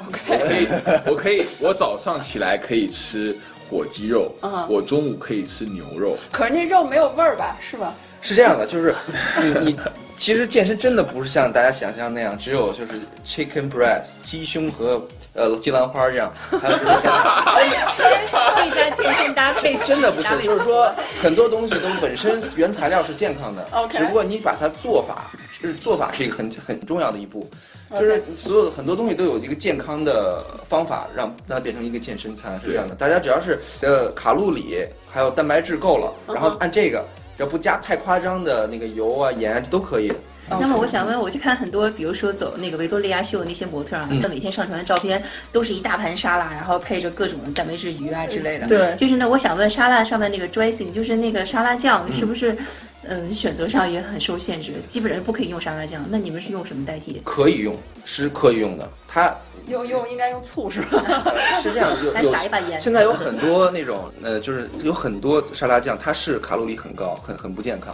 [0.07, 0.67] OK，我可以，
[1.07, 3.35] 我可以，我早上起来可以吃
[3.69, 4.31] 火鸡肉，
[4.69, 6.17] 我中午可以吃牛肉。
[6.31, 7.57] 可是那肉没有味儿吧？
[7.61, 7.93] 是吧？
[8.21, 8.95] 是这样的，就是
[9.61, 9.79] 你你
[10.17, 12.93] 其实健身真的不是像大家想象那样，只有就是
[13.25, 15.01] chicken breast 鸡胸和
[15.33, 16.77] 呃鸡兰花这样，还有
[18.55, 27.49] 最佳健身搭配真的不是，就是说很多东西都本身原材料是健康的，只不过你把它做法，就是做法是一个很很重要的一步，
[27.91, 32.95] 就是所有的很多东西都有一个健康的方法，让它变成一个健身餐是这样的。
[32.95, 37.03] 大家只要是呃卡路里还有蛋白质够了，然后按这个。
[37.35, 40.11] 只要不加太夸张的那个油啊盐这都可以。
[40.49, 48.65] 那么我想问，我就看很多，比如说走那个维多利亚秀的那些模特啊，他每天上传的照片都是一大盘沙拉，然后配着各种蛋白质鱼啊之类的。
[48.65, 48.95] 对。
[48.95, 52.57] 就是那，我想问，沙拉上面那个 dressing，就是那个沙拉酱，是不是
[53.07, 54.73] 嗯选择上也很受限制？
[54.89, 56.03] 基本上不可以用沙拉酱。
[56.09, 57.21] 那你们是用什么代替？
[57.23, 58.89] 可以用，是可以用的。
[59.07, 59.35] 它。
[59.67, 61.03] 用用应该用醋是吧？
[61.61, 62.79] 是这样，有有撒一把盐。
[62.79, 67.93] 现在有很多那种呃，就是有很多沙拉酱，它是卡路里很高，很很不健康。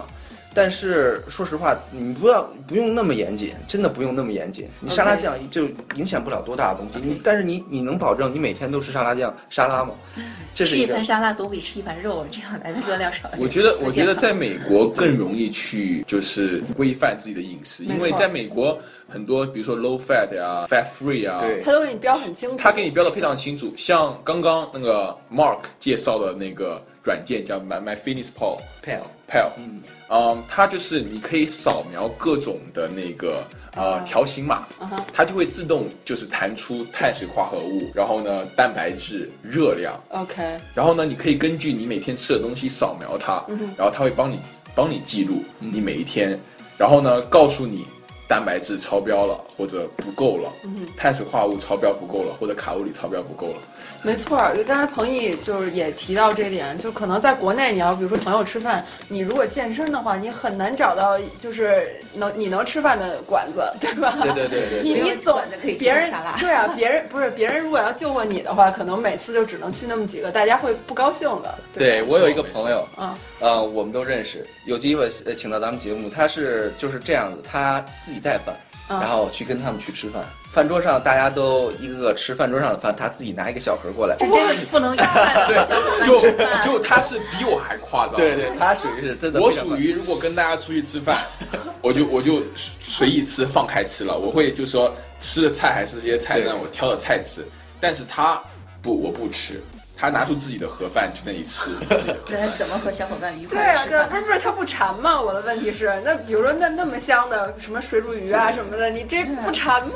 [0.54, 4.70] 但是说实话，你不要不用那么严谨，真的不用那么严谨。
[4.80, 9.94] 你沙拉酱就影响不了多大的东西，你但是你你能保证你每天都吃沙拉酱沙拉吗？
[10.54, 13.30] 这是吃一盘沙拉总比吃一盘肉这样来的热量少。
[13.38, 23.74] 我觉得我觉得在美国更容易去就是规范自己的饮食，因为在美国很多比如说 low fat 呀，fat free 啊，他都给你标很清楚，他给你标的非常清楚。
[23.76, 26.80] 像刚刚那个 Mark 介绍的那个。
[27.04, 33.44] 软件叫 My My Fitness Pal，Pal，Pal，嗯，嗯，它就是你可以扫描各种的那个
[33.76, 34.66] 呃条形码，
[35.14, 40.42] 它就会自动就是弹出碳水化合物，然后呢蛋白质、热量，OK，
[40.74, 43.44] 然后呢你可以根据你每天吃的东西扫描它，
[43.78, 44.40] 然后它会帮你
[44.74, 46.40] 帮你记录你每一天，
[46.78, 47.86] 然后呢告诉你
[48.30, 53.60] 蛋白质超标了或者不够了，嗯碳水化合物超标不够了或者卡路里超标不够了。
[54.06, 64.18] 没错，就刚才彭毅就是也提到这点，就可能在国内，你要比如说朋友吃饭，你如果健身的话，你很难找到就是能你能吃饭的馆子，对吧？
[64.22, 64.82] 对对对对。
[64.84, 65.42] 你你总
[65.80, 71.56] 别人对啊，别人不是别人如果要救过你的话，可能每次就只能去那么几个，大家会不高兴的。
[71.74, 78.54] 对我有一个朋友，啊，呃，我们都认识，有机会呃请到咱们节目，他是就是这样子，他自己带饭，
[78.88, 80.24] 然后去跟他们去吃饭。
[80.52, 84.16] 饭桌上大家都一个个吃饭桌上的饭，他自己拿一个小盒过来。
[84.20, 85.48] 这真的不能要饭。
[85.50, 86.22] 对，就
[86.64, 88.16] 就他是比我还夸张。
[88.16, 89.42] 对对，他属于是真的。
[89.42, 91.24] 我属于如果跟大家出去吃饭，
[91.82, 92.44] 我就我就
[92.84, 94.16] 随意吃，放开吃了。
[94.16, 97.44] 我会就说吃的菜还是这些菜，让我挑着菜吃。
[97.80, 98.40] 但是他
[98.80, 99.60] 不，我不吃。
[100.04, 101.70] 他拿出自己的盒饭去那里吃，
[102.28, 105.22] 对，他怎么和小伙伴愉快对啊，对，不是不是他不馋吗？
[105.22, 109.94] 我的问题是，那比如说那那么香的什么水煮鱼啊什么的，你这不馋吗？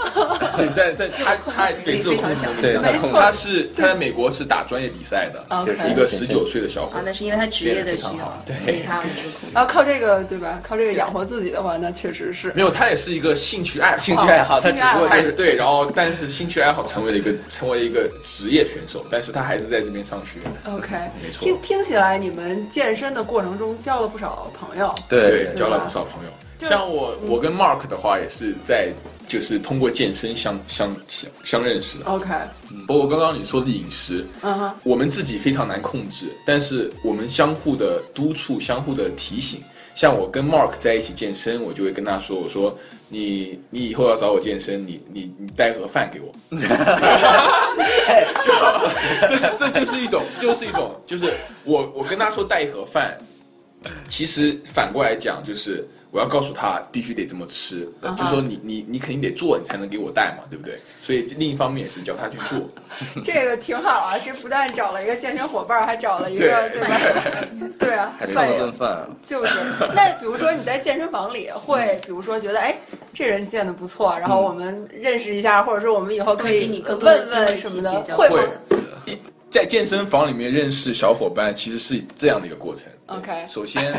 [0.56, 5.46] 对，但但他他给自控制，对，他是他在美国是打专业比赛的，
[5.89, 9.04] 一个十九岁的小伙，那是因为他职业的需要，对，他
[9.56, 10.62] 要靠这个对吧？
[10.63, 12.54] 靠这个养活自己的话，那确实是。
[12.56, 19.96] 没有，他也是一个兴趣爱好，兴趣爱好，他只不过是对，然后但是兴趣爱好成为了一个成为一个职业选手，但是他还是在这边。
[20.03, 21.43] 上学，OK，没错。
[21.43, 26.31] 听听起来，你们健身的过程中交了不少朋友，对，交了不少朋友。
[26.57, 28.89] 像我，我跟 Mark 的话，也是在
[29.27, 32.05] 就是通过健身相相相相认识的。
[32.05, 32.27] OK，
[32.88, 39.62] 包括刚刚你说的饮食，嗯哼，我们自己非常难控制，但是我们相互的督促，相互的提醒。
[39.93, 42.77] 像我跟 Mark 在一起健身，我就会跟他说：“我说
[43.10, 46.32] 你你以后要找我健身，你你你带盒饭给我。
[49.30, 53.17] ”这是这就是一种，就是一种，就是我我跟他说带一盒饭，
[54.08, 55.88] 其实反过来讲就是。
[56.10, 60.80] 我要告诉他必须得这么吃，就说你你你肯定得做，你才能给我带嘛，对不对？
[61.02, 62.70] 所以另一方面也是教他去做。
[63.24, 67.02] 这个挺好啊，这不但找了一个健身伙伴，还找了一个对吧？
[67.78, 69.08] 对啊，还做了顿饭。
[69.24, 69.54] 就是，
[69.93, 72.76] 那比如说你在健身房里会，比如说觉得哎，
[73.13, 78.50] 这人健的不错，然后我们认识一下，或者说我们以后可以问问什么的，会会。
[79.49, 82.88] 在健身房里面认识小伙伴，其实是这样的一个过程。
[83.07, 83.93] OK，首先，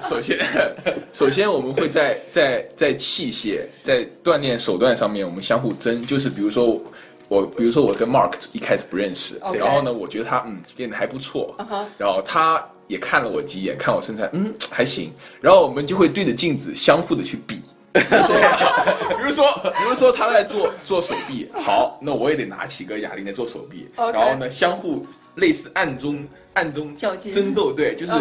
[0.00, 0.38] 首先，
[1.12, 6.00] 首先， 我们会在在在器械在锻炼手段上面，我们相互争。
[6.06, 6.80] 就是比如说，
[7.28, 11.56] 我比如说我跟 Mark 一开始不认识，然后呢，我觉得他嗯练的还不错，
[11.98, 17.60] 然后他也看了我几眼，看我身材嗯还行，然后我们就会对着镜子相互的去比。
[17.94, 26.26] 比如说，比如说他在做做手臂，好，那我也得拿起个哑铃来做手臂，然后呢，相互类似暗中。
[26.54, 28.12] 暗中较劲、争斗，对，就是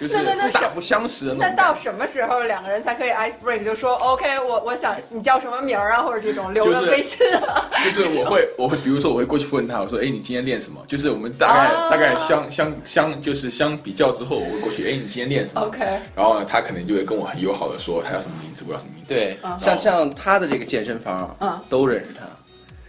[0.00, 3.64] 就是大不相识的那到什么时候两个人才可以 ice break？
[3.64, 7.70] 就说 OK，我我想你叫什么名儿啊，或者这种留个微信啊。
[7.82, 10.82] 就是我会我会，比如说我会过去问他，我说哎，你今天练什么？
[10.86, 15.78] 就是我们大概大概相相相就是相比较之后，我会过去，哎，你今天练什么？OK。
[16.14, 19.14] 然后呢，他可能就会跟我很友好的说，他叫什么名字，我叫什么名字。
[19.14, 22.26] 对，像像他的这个健身房，嗯，都认识他，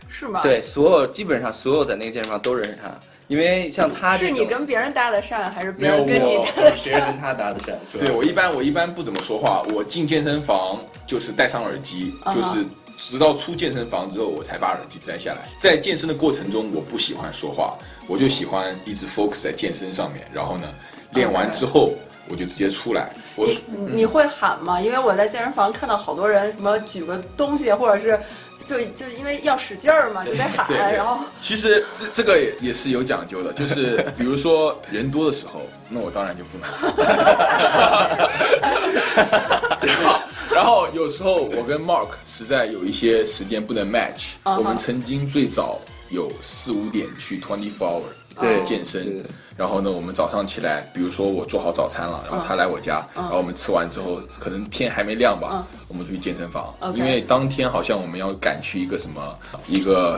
[0.09, 0.41] 是吗？
[0.43, 2.89] 对，所有基本上所有在那个健身房都认识他。
[3.29, 6.83] 因为像他，是你跟别人搭的讪，还是别人跟你搭的讪？
[6.83, 7.75] 别人跟他搭的讪。
[7.99, 12.65] 对我一般我一般不怎么说话，我进健身房就是戴上耳机，就是
[12.97, 15.47] 直到出健身房之后我才把耳机摘下来。
[15.59, 20.25] 在健身的过程中，我不喜欢说话，我就喜欢一直 focus 在健身上面。
[20.33, 20.67] 然后呢，
[21.13, 21.93] 练完之后
[22.29, 23.11] 我就直接出来。
[23.35, 23.47] 我
[23.93, 24.81] 你会喊吗？
[24.81, 28.19] 因为我在健身房看到好多人什么举个东西，或者是。
[28.69, 36.69] 就就因为要使劲儿嘛，就得喊，然后其实这这个也也是有讲究的，就是 比如说人多的时候，那我当然就不能。
[40.53, 45.79] 然后有时候我跟 Mark 实在有一些时间不能 match，我们曾经最早
[46.09, 48.03] 有四五点去 twenty four hour。
[48.39, 49.21] 去健身。
[49.59, 60.17] 然后呢，我们早上起来，比如说我做好早餐了，然后他来我家，然后我们吃完之后，可能天还没亮吧，我们就去健身房，因为当天好像我们要赶去一个什么一个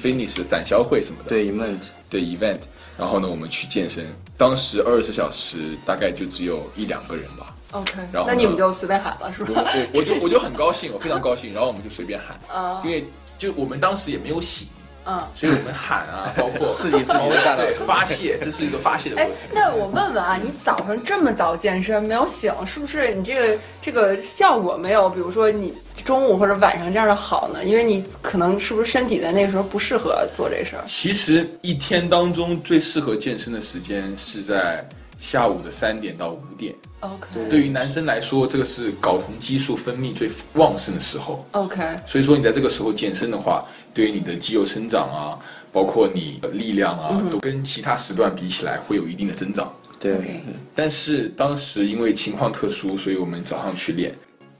[0.00, 1.78] fitness 的展销会什么的，对 event，
[2.08, 2.60] 对 event，
[2.96, 4.06] 然后呢，我们去健身，
[4.36, 9.64] 当时二十四小时大概就只有一两个人吧，OK，然后那你们就随便喊了是吧？
[9.74, 12.38] 我我就我就很高兴，我非常高兴，然后我们就随便喊，
[12.84, 13.04] 因为
[13.36, 14.68] 就我们当时也没有醒。
[15.06, 19.48] 嗯，所以我们喊啊， 包括刺激自己的大脑，发泄，这是一个发泄的过程。
[19.52, 25.08] 那我问问啊，你早上这么早健身没有醒，是不是你这个这个效果没有？
[25.08, 25.72] 比如说你
[26.04, 27.64] 中午或者晚上这样的好呢？
[27.64, 30.84] 因为你可能是不是身体在那个时候不适合做这事儿？
[30.86, 34.86] 其实一天当中最适合健身的时间是在
[35.18, 36.74] 下午的三点到五点。
[37.00, 41.46] OK，对于男生来说，这个是睾酮激素分泌最旺盛的时候。
[41.52, 45.38] OK，所以说你在这个时候健身的话，对于你的肌肉生长啊，
[45.72, 49.72] 包括你的力量啊，都跟其他时段比起来会有一定的增长。
[49.98, 50.42] 对，
[50.74, 54.14] 但是当时因为情况特殊，所以我们早上去练。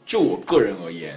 [0.05, 1.15] 就我个人而言，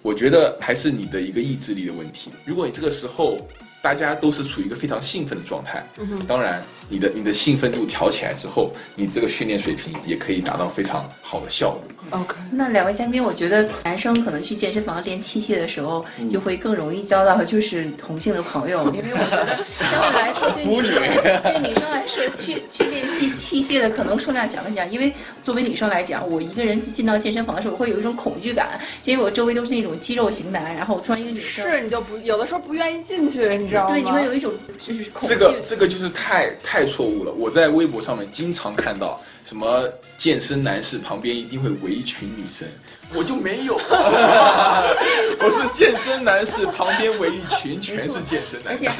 [0.00, 2.30] 我觉得还是你的一个意志力的问题。
[2.44, 3.38] 如果你这个时候。
[3.82, 5.84] 大家都是处于一个非常兴奋的状态，
[6.24, 11.80] 当然，你的你的兴奋度调起来之后，你这个训练水平也可以达到非常好的效果。
[12.10, 24.90] OK，那两位嘉宾，我觉得男生可能去健身房练器械的时候，就会更容易交到就是同性的朋友，因为我觉得相对来说对女生对女生来说去去练器器械的可能数量讲一讲。
[24.90, 25.10] 因为
[25.42, 33.94] 作为女生来讲，我一个人进到健身房的时候会有一种恐惧感，因为我周围都是那种肌肉型男，然后我突然一个女生是你就不有的时候不愿意进去，你知道吗？
[33.94, 35.34] 对，你会有一种就是恐惧。
[35.34, 37.32] 这个这个就是太太错误了。
[37.32, 39.18] 我在微博上面经常看到。
[39.44, 42.68] 什么健身男士旁边一定会围一群女生，
[43.14, 43.74] 我就没有。
[45.44, 48.84] 我是健身男士旁边围一群全是健身男士。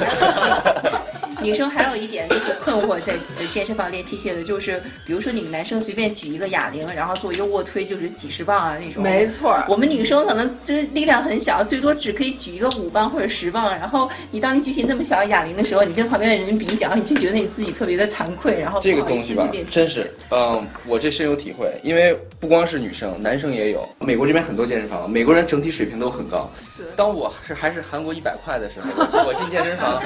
[1.43, 3.15] 女生还有一点就是困惑，在
[3.51, 9.03] 健身房练器械的，就是比如说你们男生随便举一个哑铃，然后做一个卧推，就是几十磅啊那种。
[9.03, 9.61] 没错。
[9.67, 13.71] 我们女生可能就是力量很小，最多只可以举一个五磅或者十磅。
[13.77, 18.61] 然后你当你举起那么小哑铃的时候，你跟旁边的人比较，你就觉得你自己特别的惭愧。
[18.61, 23.89] 然后这个东西吧，真是，嗯，我这深有体会，因为不光是女生，男生也有。
[24.03, 26.51] 美国这边很多健身房，美国人整体水平都很高。
[26.97, 28.91] 当我是还是韩国一百块的时候，
[29.27, 30.03] 我进健身房，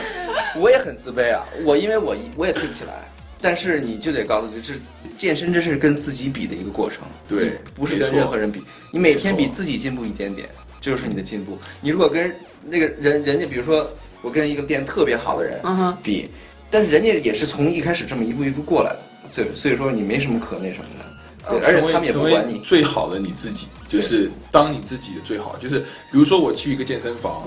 [0.56, 1.44] 我也很自卑啊。
[1.64, 3.08] 我因为我我也推不起来，
[3.40, 4.74] 但是你就得告诉，这
[5.16, 8.62] 健身这是跟自己比的一个过程，对，不是跟任何人比。
[8.92, 10.48] 你每天比自己进步一点点，
[10.80, 11.58] 这就是你的进步。
[11.80, 13.88] 你如果跟那个人人家，比如说
[14.22, 15.60] 我跟一个练特别好的人
[16.02, 16.28] 比，
[16.70, 21.06] 但是人家也是从一开始这么一步一步过来的，所以所以说你没什么可那什么的。
[21.48, 23.68] 对，而且他们也不管你最好的你自己。
[23.88, 27.42] 就是当你自己的最好，就是比如说我去一个健身房，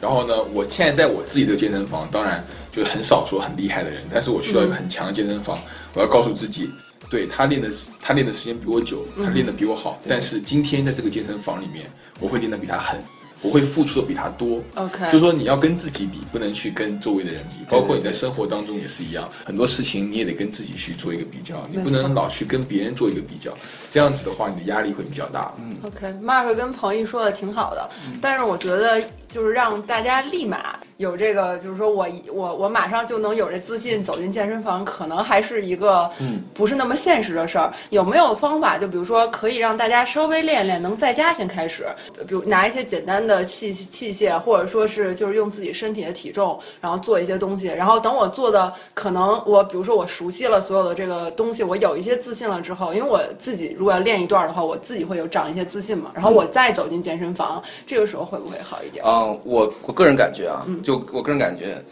[0.00, 5.58] 然后呢，我现在在我自己的健身房，当然就很少说很厉害的人，但是我去到一个很强的健身房，
[5.94, 6.70] 我要告诉自己，
[7.10, 7.68] 对他练的
[8.00, 13.00] 他练的时间比我久，他练的比我好，但是今天在这个健身房里面，我会练的比他狠。
[13.46, 23.56] 我会付出的比他多，OK，就说你要跟自己比，不能去跟周围的人比，包括你在生活当中也是一样，很多事情你也得跟自己去做一个比较，你不能老去跟别人做一个比较，
[23.88, 25.54] 这样子的话你的压力会比较大。
[25.58, 27.88] 嗯，OK，Mark 跟彭毅说的挺好的，
[28.20, 30.76] 但是我觉得就是让大家立马。
[30.96, 37.70] 有这个，就是说我我我马上就能有这自信走进健身房，可能还是一个嗯不是那么现实的事儿。
[37.90, 38.78] 有没有方法？
[38.78, 41.86] 就比如说可以让大家稍微练练，能在家先开始，
[42.26, 47.66] 比如拿一些简单的器器械，或者说是就是用自己身体的体重，然后做一些东西。
[47.66, 56.10] 然后等我做的可能我比如说我熟悉了所有的这个东西，我有一些自信了之后，因为我自己如果要练一段的话，我自己会有长一些自信嘛。
[56.14, 59.04] 然后我再走进健身房，这个时候会不会好一点？
[59.16, 60.82] 嗯，我我个人感觉啊，嗯。
[60.82, 61.82] 就我个人感觉，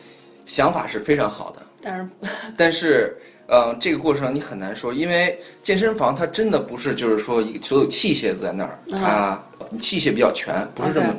[0.47, 2.09] 想法是非常好的，但是，
[2.57, 9.43] 但是，呃，这个过程你很难说，因为健身房它真的不是就是说所有器械都在那儿，它
[9.79, 11.15] 器械比较全，不是这么，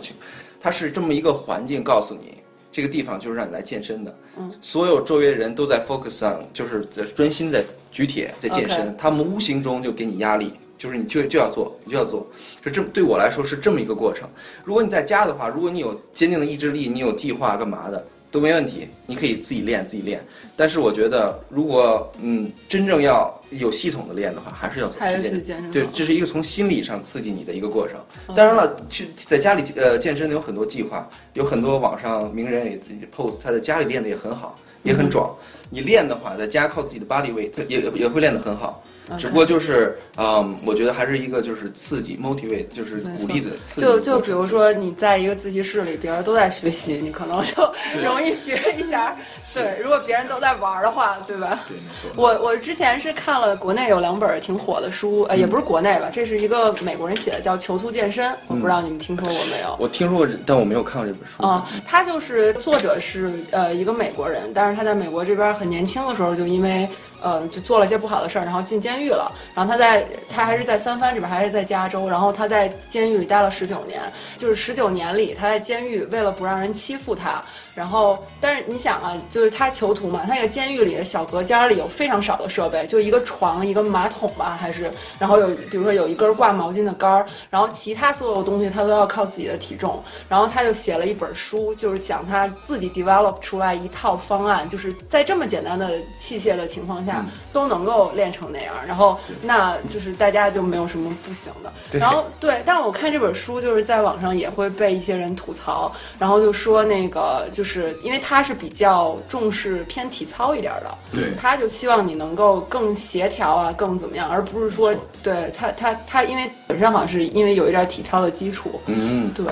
[0.60, 2.36] 它是这么一个环境，告诉你
[2.72, 4.16] 这个地方就是让你来健身的，
[4.62, 10.54] 所有周围人都在 focus on，就是在专心在举铁在健身，他们无形中就给你压力。
[10.86, 12.28] 就是你就就要做，你就要做，
[12.64, 14.30] 是这对我来说是这么一个过程。
[14.64, 20.24] 如果你在家的话，如果你有坚定的意志力，你有计划干嘛的都没问题，你可以自己练自己练。
[20.56, 25.72] 但是我觉得，如果嗯真正要有系统的练的话，还是要从去健身。
[25.72, 27.98] 对，这是一个从心理上刺激你的一个过程。
[28.36, 35.36] 当然了，去在家里呃健身的有很多计划，有很多网上名人也自己 pose，他在家里练的也很好，也很壮。
[35.72, 38.84] 你练的话，在家靠自己的 body weight，也也会练得很好。
[39.18, 43.82] 只不过就是，嗯，我觉得还是一个就是刺激，motivate，就是鼓励的刺激。
[43.82, 47.72] 就就比如说你在一个自习室里，别人都在学习，你可能就
[48.04, 49.16] 容易学一下。
[49.54, 51.62] 对，如果别人都在玩的话，对吧？
[51.68, 52.10] 对，没错。
[52.22, 59.76] 我我之前是看了国内有两本挺火的书，呃，也不是国内吧，这是一个美国人写的，叫《囚徒健身》，我不知道你们听说过没有？
[59.80, 61.44] 我听说过，但我没有看过这本书。
[61.44, 66.88] 啊，他就是作者是呃一个美国人，但是他在美国这边很年轻的时候就因为。
[67.22, 69.32] 呃，就做了一些不好的事儿，然后进监狱了。
[69.54, 72.08] 然后他在，他还是在三藩这边，还是在加州。
[72.08, 74.02] 然后他在监狱里待了十九年，
[74.38, 77.42] 就是十九年里，他在监狱为了不让人欺负他。
[77.76, 90.02] 然后，但是你想啊，就是他囚徒嘛，他那个监狱里的小隔间里有非常少的设备，就一个床、一个马桶吧，还是，然后有，比如说有一根挂毛巾的杆儿，然后其他所有东西他都要靠自己的体重。
[90.30, 98.74] 然后他就写了一本书，就是讲他自己 develop 出来一套方案，就是在这么简单的器械的情况下都能够练成那样。
[98.88, 102.00] 然后，那就是大家就没有什么不行的。
[102.00, 107.65] 然后对，但是我看这本书就是在网上也会被一些人吐槽，然后就说那个就。
[107.65, 107.65] 是
[108.04, 114.94] 因为他是比较重视偏体操一点的，对，他就希望你能够更协调啊，更怎么样，而不是说
[115.24, 119.46] 对他他他，因为本身好像是因为有一点体操的基础，嗯，对。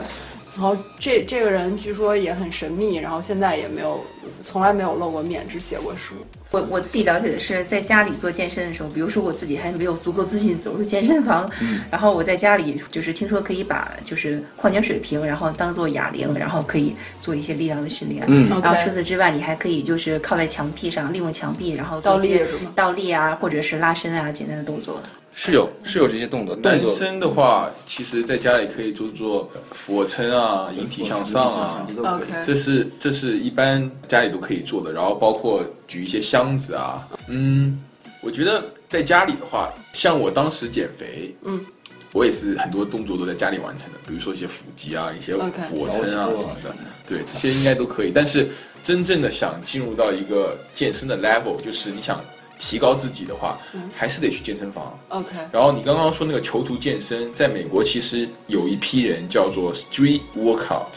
[0.55, 4.03] 然后这这个人据说也很神秘，然后现在也没有
[4.41, 6.13] 从来没有露过面，只写过书。
[6.51, 11.49] 我我自己了解的是，在家里做健身的时候，比如说我自己还没有足够自信走入健身房，
[11.89, 18.23] 然后我在家里就是听说可以把就是矿泉水瓶，然后当做哑铃，然后可以做一些力量的训练。
[18.27, 22.45] 嗯，然后除此之外，你还可以就是靠在墙壁上，利用墙壁，然后做一些
[22.75, 25.01] 倒立啊，或者是拉伸啊，简单的动作。
[25.35, 31.87] 是有是有这些动作，男生的话，其实在家里可以做做俯卧撑啊、引体向上啊，
[32.43, 34.93] 这是这是一般家里都可以做的。
[34.93, 37.81] 然后包括举一些箱子啊，嗯，
[38.21, 41.59] 我觉得在家里的话，像我当时减肥，嗯，
[42.11, 45.33] 我也是很多动作都在家里完成的，比如说一些腹肌啊、一些
[45.67, 46.75] 俯卧撑啊什么的，
[47.07, 48.11] 对，这些应该都可以。
[48.13, 48.47] 但是
[48.83, 52.23] 真正的想进入到一个健身的 level，就是你想。
[52.59, 53.57] 提高自己的话，
[53.95, 54.97] 还是得去健身房。
[55.09, 55.29] OK。
[55.51, 60.87] 然后你刚刚说那个囚徒健身，在美国其实有一批人叫做 Street Workout，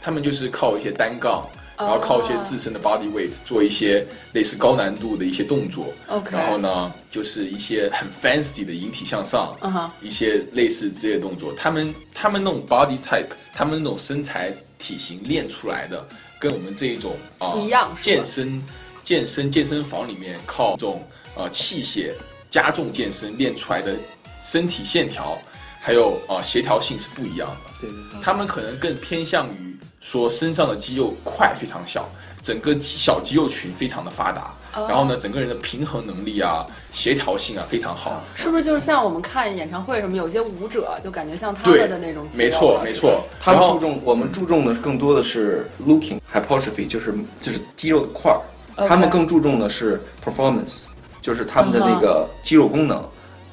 [0.00, 5.86] 他们就是靠一些单杠，然后靠一些自身的 body weight 做一些类似高难度的一些动作。
[6.08, 6.36] OK。
[6.36, 9.56] 然后呢，就是一些很 fancy 的引体向上，
[10.00, 11.52] 一些类似这些动作。
[11.54, 16.06] 他们他们那种 body type，他们那种身材体型练出来的，
[16.38, 17.54] 跟我们这一种啊
[18.00, 18.62] 健身
[19.06, 21.00] 健身健身房里面靠这种。
[21.38, 22.14] 呃，器械
[22.48, 23.94] 加重健身练出来的
[24.40, 25.36] 身体线条，
[25.82, 27.56] 还有呃协调性是不一样的。
[27.78, 32.08] 对对对，他们可能更偏向于说身上的肌肉块非常小，
[32.40, 34.54] 整个小肌肉群非常的发达，
[34.88, 38.24] 然后呢，整个人的平衡能力啊、协调性啊非常好。
[38.34, 42.26] 是不是就是像我们看演唱会什么，有些舞者就感觉像他们的那种？
[42.32, 48.40] 没错没错，他们注重我们注重的更多的是 looking hypertrophy，就是就是肌肉的块儿，
[48.76, 50.84] 他们更注重的是 performance。
[51.22, 53.02] 就是他们的那个肌肉功能，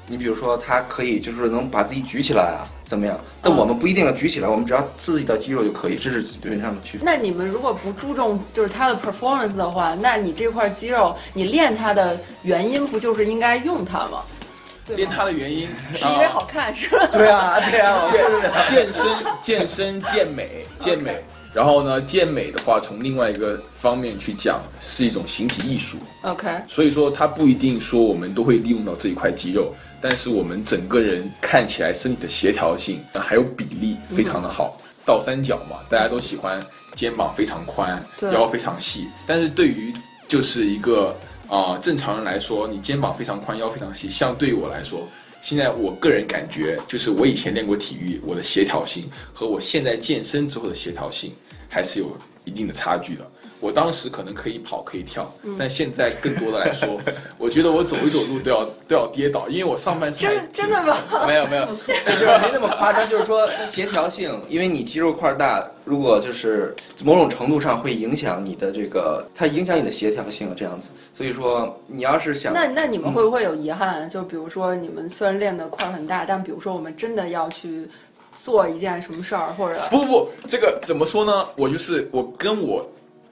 [0.06, 3.20] 你比如说，他可以就是能把自己举起来啊，怎么样？
[3.42, 7.04] 但我们不一定要举起来，我们只要刺激到肌肉就可以，这是基本上的区别。
[7.04, 14.22] 那你们如果不注重就是它的 performance 的话，那你这块肌肉，你练它的原因不就是应该用它吗？
[14.96, 15.68] 练它的原因
[15.98, 17.08] 是因为好看，是吧？
[17.12, 18.04] 对啊，对啊，
[18.70, 19.04] 健身、
[19.42, 21.24] 健身、健美、健美。
[21.54, 25.98] 然后呢，健美的话，从另外一个方面去讲，是一种形体艺术。
[26.24, 34.80] OK，所以说它不一定说我们都会利用到这一块肌肉，但是我们整个人看起来身体的协调性还有比例非常的好。
[35.06, 36.60] 倒三角嘛，大家都喜欢
[36.96, 39.08] 肩膀非常宽，腰非常细。
[39.28, 39.94] 但是对于
[40.28, 41.16] 就是一个
[41.50, 45.08] 啊正常人来说，你肩膀非常宽，腰非常细，相对于我来说。
[45.44, 51.34] 现在我个人感觉，就是我以前练过体育，我的协调性和我现在健身之后的协调性
[51.68, 53.30] 还是有一定的差距的。
[53.64, 55.26] 我当时可能可以跑可以跳，
[55.58, 57.00] 但现在更多的来说，
[57.40, 61.26] 我觉得我走一走路都要都要跌倒，因为我上半身真真的吗？
[61.26, 70.90] 没有没有，就是没那么夸张，就是说协调性，因为你肌肉块大，如果就是某种程度上会影响你的这个，它影响你的协调性这样子。
[71.14, 74.10] 所以说你要是想那那你们会不会有遗憾？
[74.10, 77.88] 就比如说你们虽然练的块很大，但比如说我们真的要去
[78.38, 81.48] 做一件什么事儿，或者不不不，这个怎么说呢？
[81.56, 82.86] 我就是我跟我。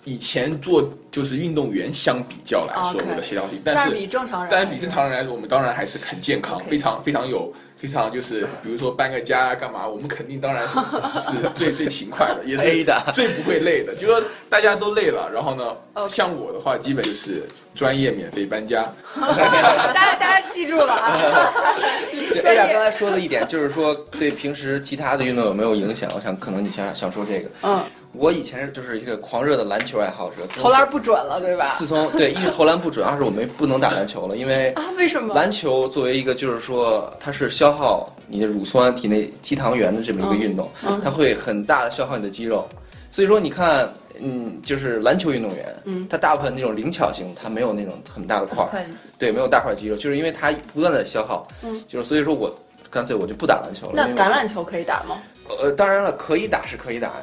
[0.04, 7.54] 以前做就是运动员相比较来说，我的协调性，但是比正常人，但是比正常人来说，我们当然还是很健康，非常非常有。
[7.78, 10.78] 非常就是，比如说搬个家干嘛，我们肯定当然是
[11.20, 12.64] 是最最勤快的，也是
[13.12, 13.96] 最不会累的。
[13.96, 17.42] 就说大家都累了，然后呢，像我的话，基本就是
[17.74, 18.88] 专业免费搬家。
[19.18, 21.18] 大家大家记住了啊！
[22.46, 26.08] 哎呀，刚才说的一点就是说，对平时其他的运动有没有影响？
[26.14, 27.50] 我想可能你想想说这个。
[27.64, 27.84] 嗯。
[28.14, 31.76] 我以前就是一个狂热的篮球爱好者，投篮不准了，对吧？
[31.78, 35.34] 自从对，一是投篮不准，二是我们不能打篮球了，因为啊，为什么？
[35.34, 40.70] 篮球作为一个就是说，它是消耗你的乳酸、体内肌糖原的这么一个运动，
[41.04, 42.68] 它会很大的消耗你的肌肉，
[43.10, 43.88] 所以说你看，
[44.20, 48.86] 嗯，就是篮球运动员，嗯，他大部分那种灵巧型，他没有那种很大的块儿，
[49.18, 52.54] 对，没有大块肌肉，就是因为他不断的消耗，嗯，就是所以说我
[52.90, 53.94] 干脆我就不打篮球了。
[53.96, 55.18] 那橄榄球可以打吗？
[55.62, 57.14] 呃，当然了，可以打是可以打。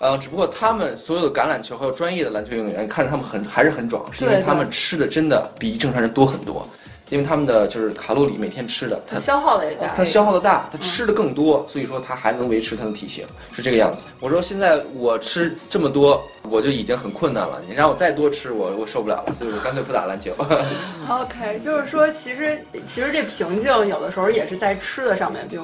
[0.00, 6.66] 呃，只不过他们所有的橄榄球还有专业的篮球运动员，看着他们很还是很壮，是因为他们吃的真的比正常人多很多，
[7.10, 14.06] 因为他们的就是卡路里每天吃的，他消耗的也大，他消耗的大，他吃的更多，所以说他还能维持他的体型，是这个样子。
[14.20, 20.32] 我说现在我吃这么多，我就已经很困难了，你让我再多吃，我我受不了了，所以我干脆不打篮球。
[21.10, 25.60] OK，就是说其实其实这瓶颈有的时候也是在吃的上面并。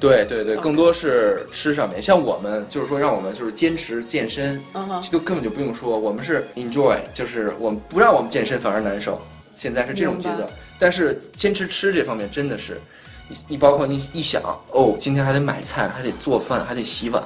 [0.00, 2.02] 对对对，更多是吃上面。
[2.02, 4.60] 像我们就是说，让我们就是坚持健身，
[5.02, 5.98] 这都根本就不用说。
[5.98, 9.20] 我们是 enjoy，就是我们不让我们健身反而难受。
[9.54, 12.80] 现在是这种阶段，但是坚持吃这方面真的是，
[13.28, 14.42] 你你包括你一想
[14.72, 17.22] 哦，今天还得买菜，还得做饭，还得洗碗。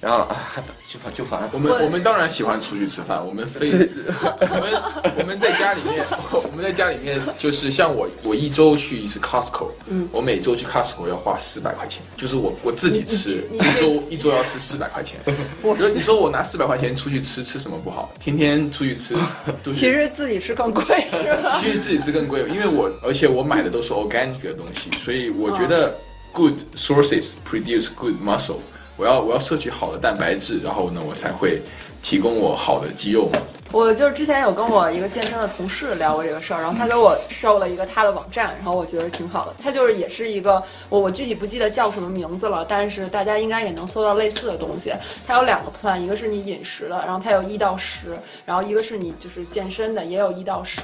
[0.00, 0.62] 然后啊，还
[0.92, 1.48] 就烦就烦。
[1.52, 15.20] 我们我们当然喜欢出去吃饭，我们非 我们我们在家里面，我们在家里面就是像我我一周去一次 Costco，嗯，我每周去 Costco 要花四百块钱，就是我我自己吃一周一周要吃四百块钱。
[15.62, 18.10] 我说你说我拿四百块钱出去吃吃什么不好？
[18.18, 19.14] 天天出去吃，
[19.72, 21.56] 其实自己吃更贵是吧？
[21.60, 25.96] 其实自己吃更贵，因为我而且我买的都是 organic 的东西，所以我觉得
[26.32, 28.56] good sources produce good muscle。
[29.00, 31.62] 我要我要摄取好的蛋白质，然后呢，我才会
[32.02, 33.38] 提供我好的肌肉嘛。
[33.72, 39.54] 我就是之前有跟我一个健身的同事聊过这个事儿，然后他给我收了一个他的网站，然后我觉得挺好的。
[39.62, 44.92] 他就是也是一个我我具体不记得叫什么名字了，但是大家应该也能搜到类似的东西。
[45.24, 50.80] 它有两个 plan，一个是你饮食的，然后它有一到十，然后一个是你就是健身的，也有一到十。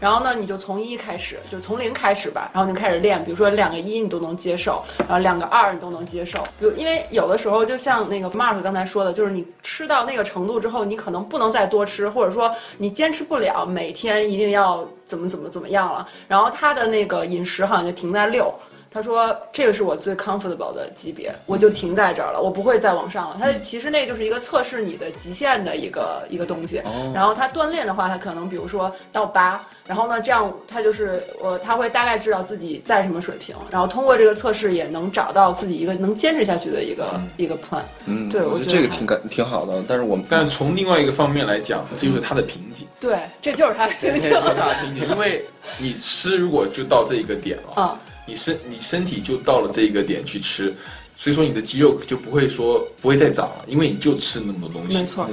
[0.00, 3.22] 然后呢，你就从一开始，就从零开始吧，然后你开始练。
[3.22, 6.42] 比如说两个一你都能接受，然后两个二你都能接受。
[6.58, 16.06] 比如因为有的时候就像那个 Mark 刚才说的，就是你吃到那个程度之后，你可能不能再多吃，或者说你坚持不了每天一定要怎么怎么怎么样了。
[16.28, 18.52] 然后他的那个饮食好像就停在六。
[18.92, 23.36] 他说：“这个是我最 comfortable 的级别，我就停在这儿了，我不会再往上了。
[23.38, 26.82] 他其实那就是一个测试你的极限的一个一个东西。
[27.14, 37.82] 然后他锻炼的话，他可能比如说到八，然后呢，这样他就是我他会大概知道自己在什么水平，然后通过这个测试也能找到自己一个能坚持下去的一个一个 plan。
[38.06, 39.84] 嗯，对我觉得这个挺感挺好的。
[39.86, 42.88] 但是我们但从另外一个方面来讲，这就是他的瓶颈。
[42.98, 44.32] 对，这就是他的瓶颈。
[44.32, 45.44] 他的瓶颈，因为
[45.78, 50.74] 你吃如果就到这一个点了啊。”你身你身体就到了这一个点去吃，
[51.16, 54.98] 所以说你的肌肉就不会说不会再长了，因为你就吃那么多东西。
[54.98, 55.28] 没错。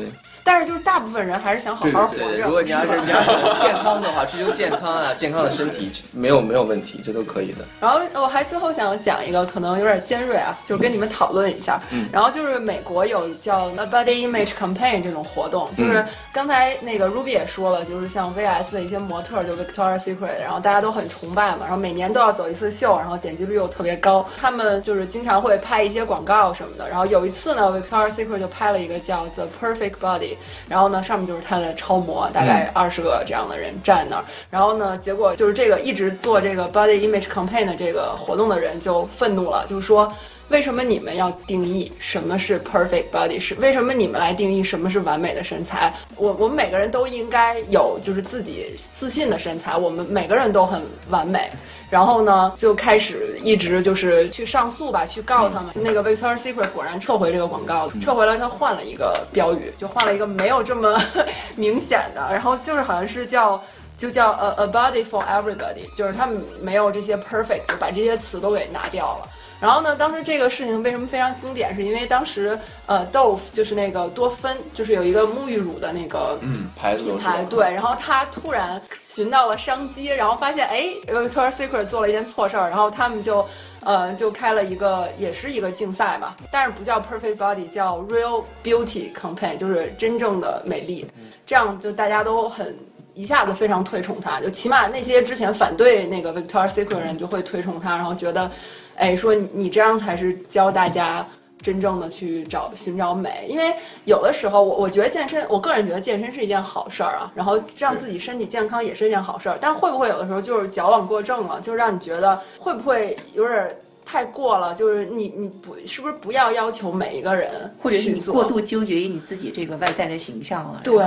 [0.47, 2.37] 但是就是大部分人还是想好好活着。
[2.37, 3.29] 如果你要是你要是
[3.59, 7.65] 健康的话，追求健康啊， 健康的身体没有没有问题，这都可以的。
[7.81, 11.77] 然后我还最后想讲一个可能有点尖锐啊，就是跟你们讨论一下。
[11.91, 12.07] 嗯。
[12.13, 24.25] 然后就是美国有叫 Body Image Campaign 这种活动，就是刚才那个 Ruby 也说了，就是像 VS 的一些模特，就 Victoria Secret，然后大家都很崇拜嘛，然后每年都要走一次秀，然后点击率又特别高。
[24.39, 26.87] 他们就是经常会拍一些广告什么的。
[26.87, 30.36] 然后有一次呢，Victoria Secret 就拍了一个叫 The Perfect Body。
[30.69, 34.23] 然后呢，上面就是他的超模，大概二十个这样的人站那儿。
[34.49, 40.11] 然后呢，结果就是这个一直做这个 body image campaign 的这个活动的人就愤怒了，就是说，
[40.49, 43.39] 为什么你们要定义什么是 perfect body？
[43.39, 45.93] 是为什么你们来定义什么是完美的身材？
[46.15, 51.49] 我我们每个人都应该有就是自己自信的身材，我们每个人都很完美。
[51.89, 55.71] 然后呢，就开始一直就是去上诉吧，去告他们。
[55.75, 61.01] 那个 Victoria's Secret 果然撤回这个广告，撤回了，他换了一个标语，就换了一个没有这么
[61.55, 63.61] 明显的，然后就是好像是叫
[63.97, 66.27] 就叫 a a body for everybody，就是他
[66.61, 69.29] 没有这些 perfect，就把这些词都给拿掉了。
[69.59, 71.75] 然后呢，当时这个事情为什么非常经典？
[71.75, 77.59] 是因为当时呃，Dove 就是那个多芬，就是有一个沐浴乳的那个嗯牌子品牌，对。
[77.73, 83.43] 然后他突然寻到了商机，然后发现哎，Victoria's Secret 做了一件错事儿，然后他们就
[83.83, 91.07] 呃就开了一个也是一个竞赛吧，但是不叫 Perfect Body，叫 Real Beauty Campaign，就是真正的美丽。
[91.47, 92.77] 这样就大家都很
[93.15, 98.51] 一下子非常推崇他，就起码那些之前反对那个 Victoria's Secret 人就会推崇他，然后觉得。
[98.97, 101.25] 哎，说你这样才是教大家
[101.61, 103.73] 真正的去找寻找美，因为
[104.05, 113.69] 有的时候我我觉得健身，我个人觉得健身是一件好事儿啊，然后让自己身体健康也是一件好事儿，但会不会有的时候就是矫枉过正了，就让你觉得会不会有点
[114.05, 114.73] 太过了？
[114.75, 121.03] 就是你你不是不是不要要求每一个人，或者是你过度纠结于你自己这个外在的形象了，对，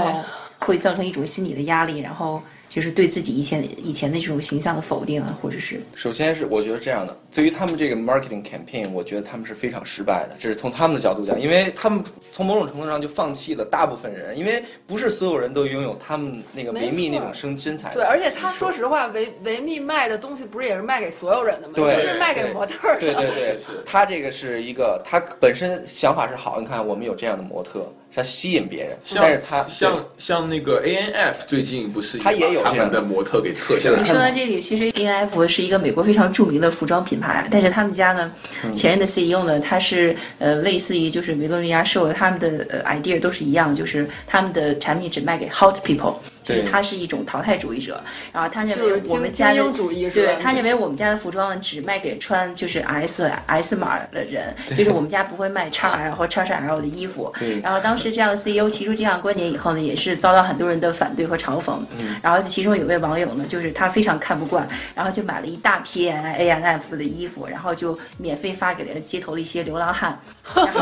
[0.59, 2.43] 会造成一种心理的压力，然后。
[2.71, 10.37] 就是对自己以前以前的这种形象的否定啊，或者是首先是我觉得这样的，对于他们这个 marketing campaign，我觉得他们是非常失败的。
[10.39, 12.01] 这是从他们的角度讲，因为他们
[12.31, 17.93] 从某种程度上就放弃了大部分人，因为不是所有人都拥有他们那个维密那种身身材。
[17.93, 21.75] 对，而且他说实话，维维密卖的东西不是也是卖给所有人的吗？
[21.75, 23.01] 对，是卖给模特儿。
[23.01, 26.61] 对对对，他这个是一个，他本身想法是好。
[26.61, 27.93] 你看，我们有这样的模特。
[28.15, 33.99] 他吸引别人，但是他像像那个 A N F 最近不是他也有他们的模特给撤下来。
[33.99, 38.33] 你说到这里，其实 A N F 是一个美国非常著名的服装品牌，但是他们家呢，
[38.75, 46.17] 前任的 C E O 呢，他是呃类似于就是维多利亚秀，他们的呃 idea 都是一样，就是他们的产品只卖给 hot people。
[46.51, 48.01] 就是他是一种淘汰主义者，
[48.33, 49.63] 然后他认为我们家的
[50.11, 57.33] 对，他认为我们家的服装只卖给穿就是 S S 码的人，就是我们家不会卖 x L 或 XXL 的衣服。
[57.63, 61.79] 然后当时这样的 CEO 提出这样观点以后呢，也是遭到很多人的反对和嘲讽。
[62.23, 70.19] 然后其中有位网友呢，就是他非常看不惯，然后就买了一大批 A N F 的衣服，然后就免费发给了街头的一些流浪汉。
[70.55, 70.73] 然后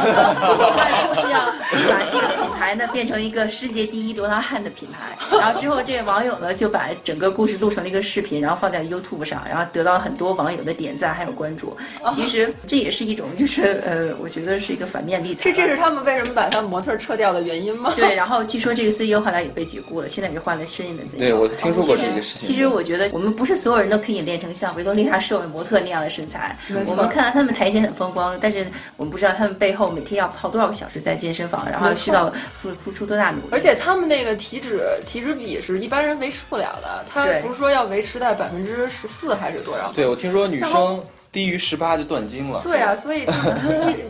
[0.77, 1.47] 他就是要
[1.91, 5.17] 把这个品牌呢变成一个世界第一流浪汉的品牌。
[5.39, 11.77] 然后之后这位网友呢就把整个故事录成了一个视频，然后放在了 YouTube 上，然后得到了很多网友的点赞还有关注。
[12.15, 15.43] 其实这也是一种就是呃，我觉得是一个反面例子。
[15.43, 17.93] 这这是他们为什么把他模特撤掉的原因吗？
[17.97, 21.19] 对，然后据说这个 CEO 后来也被解雇了，现在也换了新的 CEO。
[21.19, 22.49] 对我听说过这个事情。
[22.49, 26.57] 其实我觉得我们不是所有人都可以练成像维多利亚社会模特那样的身材。
[26.87, 33.49] 我们看到他们台前很风光，但是我们不知道他们背后每天要泡多少个小时在健身房，然后去到付付出多大努力。
[33.51, 39.91] 而且他们那个体脂体脂比是一般人维持不了的，他不是说要维持在百分之十四还是多少？
[39.95, 42.61] 对，我听说女生低于十八就断经了。
[42.63, 43.25] 对啊，所以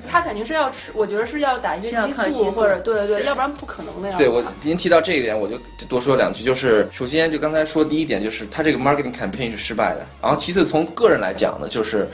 [0.09, 4.18] 他肯定是 要吃，我觉得是要打一些激素或者对对对，要不然不可能那样。
[4.18, 5.57] 对我您提到这一点，我就
[5.89, 6.43] 多说两句。
[6.43, 10.07] 就是首先就刚才说第一点，就是他这个 marketing campaign 是失败的。
[10.20, 12.09] 然后其次从个人来讲呢，就是。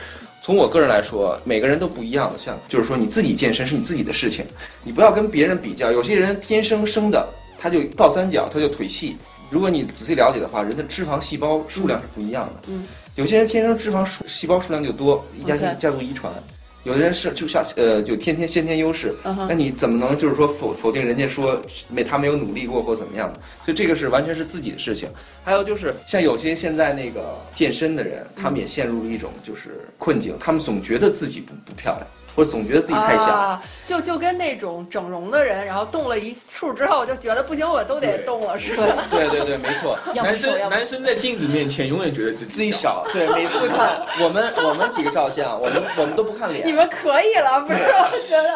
[0.46, 4.44] 从我个人来说，每个人都不一样的，像就是说你自己健身是你自己的事情，
[4.82, 5.90] 你不要跟别人比较。
[5.90, 7.26] 有些人天生生的
[7.64, 9.16] 他就倒三角，他就腿细。
[9.48, 12.68] 如果你仔细了解的话，人的脂肪细胞数量是不一样的。
[12.68, 16.30] 嗯，有些人天生脂肪数细胞数量就多，一家家族遗传。
[16.82, 21.58] 有的人是就像呃，就天天先天优势，那你怎么能就是说否否定人家说
[21.88, 23.40] 没他没有努力过或怎么样的？
[23.64, 25.08] 所以这个是完全是自己的事情。
[25.42, 32.06] 还有就是像有些现在那个健身的人，他们也陷入了一种就是困境，他们总觉得自己不不漂亮。
[32.34, 39.04] 或者总觉得自己太小，就就跟那种整容的人，然后动了一处之后，就觉得不行，我都得动了，是吧？
[39.10, 39.98] 对对对，没错。
[40.14, 43.06] 男生男生在镜子面前永远觉得自己自己小。
[43.12, 46.66] 对，每次看我们我们几个照相，我们我们都不看脸。
[46.66, 47.78] 你们可以了，不是？
[47.82, 48.48] 我觉得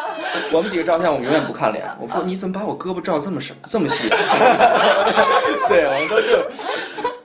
[0.51, 1.85] 我们几个照相，我们永远不看脸。
[1.99, 4.09] 我说你怎么把我胳膊照这么深这么细？
[5.69, 6.45] 对，我们都就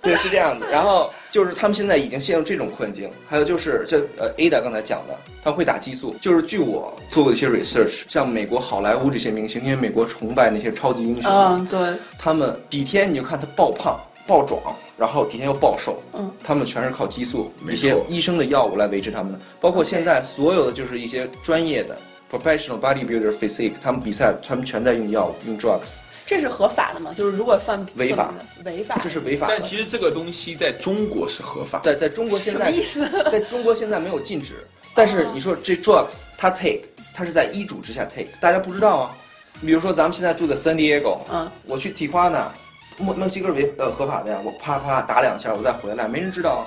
[0.01, 0.65] 对是这样子。
[0.71, 1.11] 然后。
[1.35, 6.15] 就是他们现在已经陷入这种困境，还有就是这呃，Ada 刚才讲的，他会打激素。
[6.21, 14.61] 就是据我做过一些 research，像美国好莱坞这些明星，因为美国崇拜那些超级英雄，嗯，对，他们几天你就看他爆胖爆壮，
[14.97, 19.41] 然后几天又暴瘦，嗯，他们全是靠激素，一些医生的药物来维持他们的。
[19.61, 21.99] 包括现在所有的就是一些专业的
[22.31, 25.99] professional bodybuilder physique，他们比赛他们全在用药物用 drugs。
[26.27, 27.13] 这是合法的吗？
[27.17, 28.33] 就是如果犯违法，
[28.65, 29.47] 违法，这是违法。
[29.49, 31.81] 但其实这个东西在中国是合法。
[31.81, 33.09] 对在中国现在，什么意思？
[33.31, 34.67] 在中国现在没有禁止。
[34.95, 39.17] 但是你说这 drugs，它 take，它是在医嘱之下 take，大家不知道啊。
[39.61, 42.53] 你比如说咱们现在住在 San Diego，嗯，我去提花呢，
[42.97, 46.67] 墨墨西哥违呃合法的呀，我啪啪打两下，我再回来，没人知道。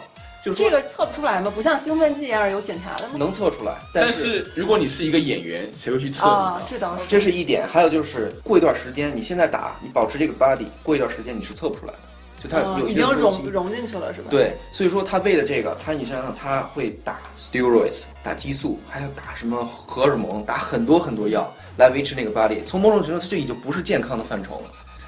[0.54, 1.52] 这个测不出来吗？
[1.54, 3.16] 不像兴奋剂一样有检查的吗？
[3.18, 6.62] 能测出来，但是如果你是一个演员，谁会去测啊？
[6.70, 7.68] 这倒是，这是一点。
[7.68, 12.00] 还有就是过一段时间，你现在打，你保持这个 body，过一段时间你是测不出来的。
[12.40, 14.28] 就它有已经融融进去了，是吧？
[14.30, 22.64] 对，所以说他为了这个，他你想想，他会打 steroids，打激素，还有打什么荷尔蒙，打很多很多药来维持那个 body。
[22.64, 24.66] 从某种程度，他就已经不是健康的范畴了。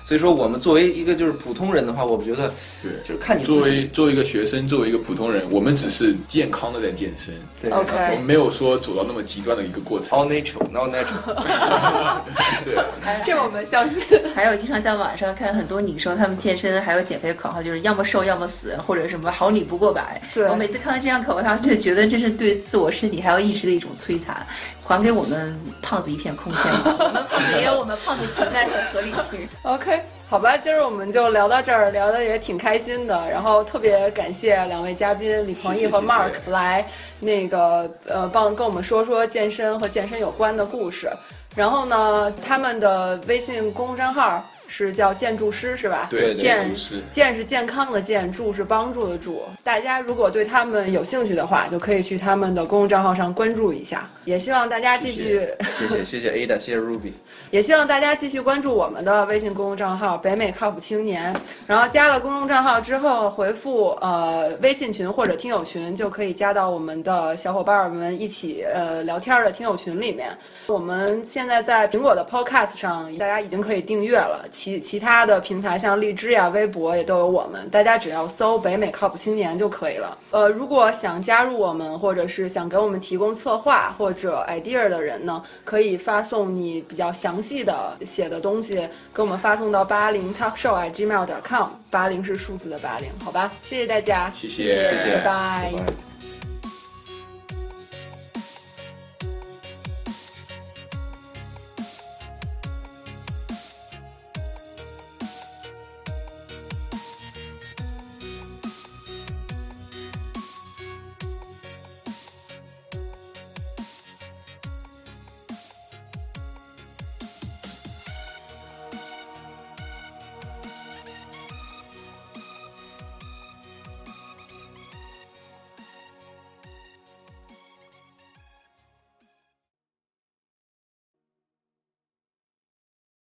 [0.10, 2.52] 所以说，我们作为一个就是普通人的话，我觉得，
[2.82, 7.32] 对，就是看你作为作为一个学生，作为一个普通人，我们只是健康的在健身。
[7.62, 10.18] 对，OK，我们没有说走到那么极端的一个过程。
[10.18, 11.36] All natural，all natural。
[12.66, 12.76] 对，
[13.24, 14.00] 这我们相信。
[14.34, 20.20] 还有经常在网上看很多女生，她们健身还有减肥口号，就是要么瘦要么死，或者什么好女不过百。
[20.34, 24.44] 对，我每次看到这样口号，就觉得这是对自我身体还有意识的一种摧残。
[24.90, 26.96] 还给我们胖子一片空间吧，
[27.30, 29.48] 我们，也有我们胖子存在的合理性。
[29.62, 33.30] OK，好吧，今儿我们就聊到这儿，聊的也挺开心的。
[33.30, 36.84] 然后特别感谢两位嘉宾李鹏毅和 Mark 来
[37.20, 41.08] 那个呃帮跟我们说说健身和健身有关的故事。
[41.56, 44.44] 然后呢，他们的微信公众账号。
[44.70, 46.08] 是叫建筑师是吧？
[46.10, 46.74] 对，建
[47.12, 49.44] 建是健康的建，助是帮助的助。
[49.64, 54.08] 大家如果对他们有兴趣的话，就可以去他们的公众账号上关注一下。
[54.26, 57.12] 也希望大家继续，谢谢谢谢 Ada，谢谢 Ruby。
[57.50, 61.36] 也希望大家继续关注我们的微信公众账号“北美靠谱青年”。
[61.66, 70.30] 然后加了公众账号之后，回复呃微信群或者听友群，就可以加到我们的小伙伴们一起呃聊天的听友群里面。
[70.68, 74.46] 我们现在在苹果的 Podcast 上，大家已经可以订阅了。
[74.60, 80.18] 其其他的平台像荔枝呀、微博也都有我们，大家只要搜“北美靠谱青年”就可以了。
[80.32, 88.76] 呃，如果想加入我们，或者是想给我们提供策划或者 idea 的人呢，可以发送你比较详细的写的东西
[89.14, 93.50] 给我们发送到八零 talkshow@gmail.com，八零是数字的八零，好吧？
[93.64, 96.09] 谢谢大家，谢谢，谢谢，拜拜。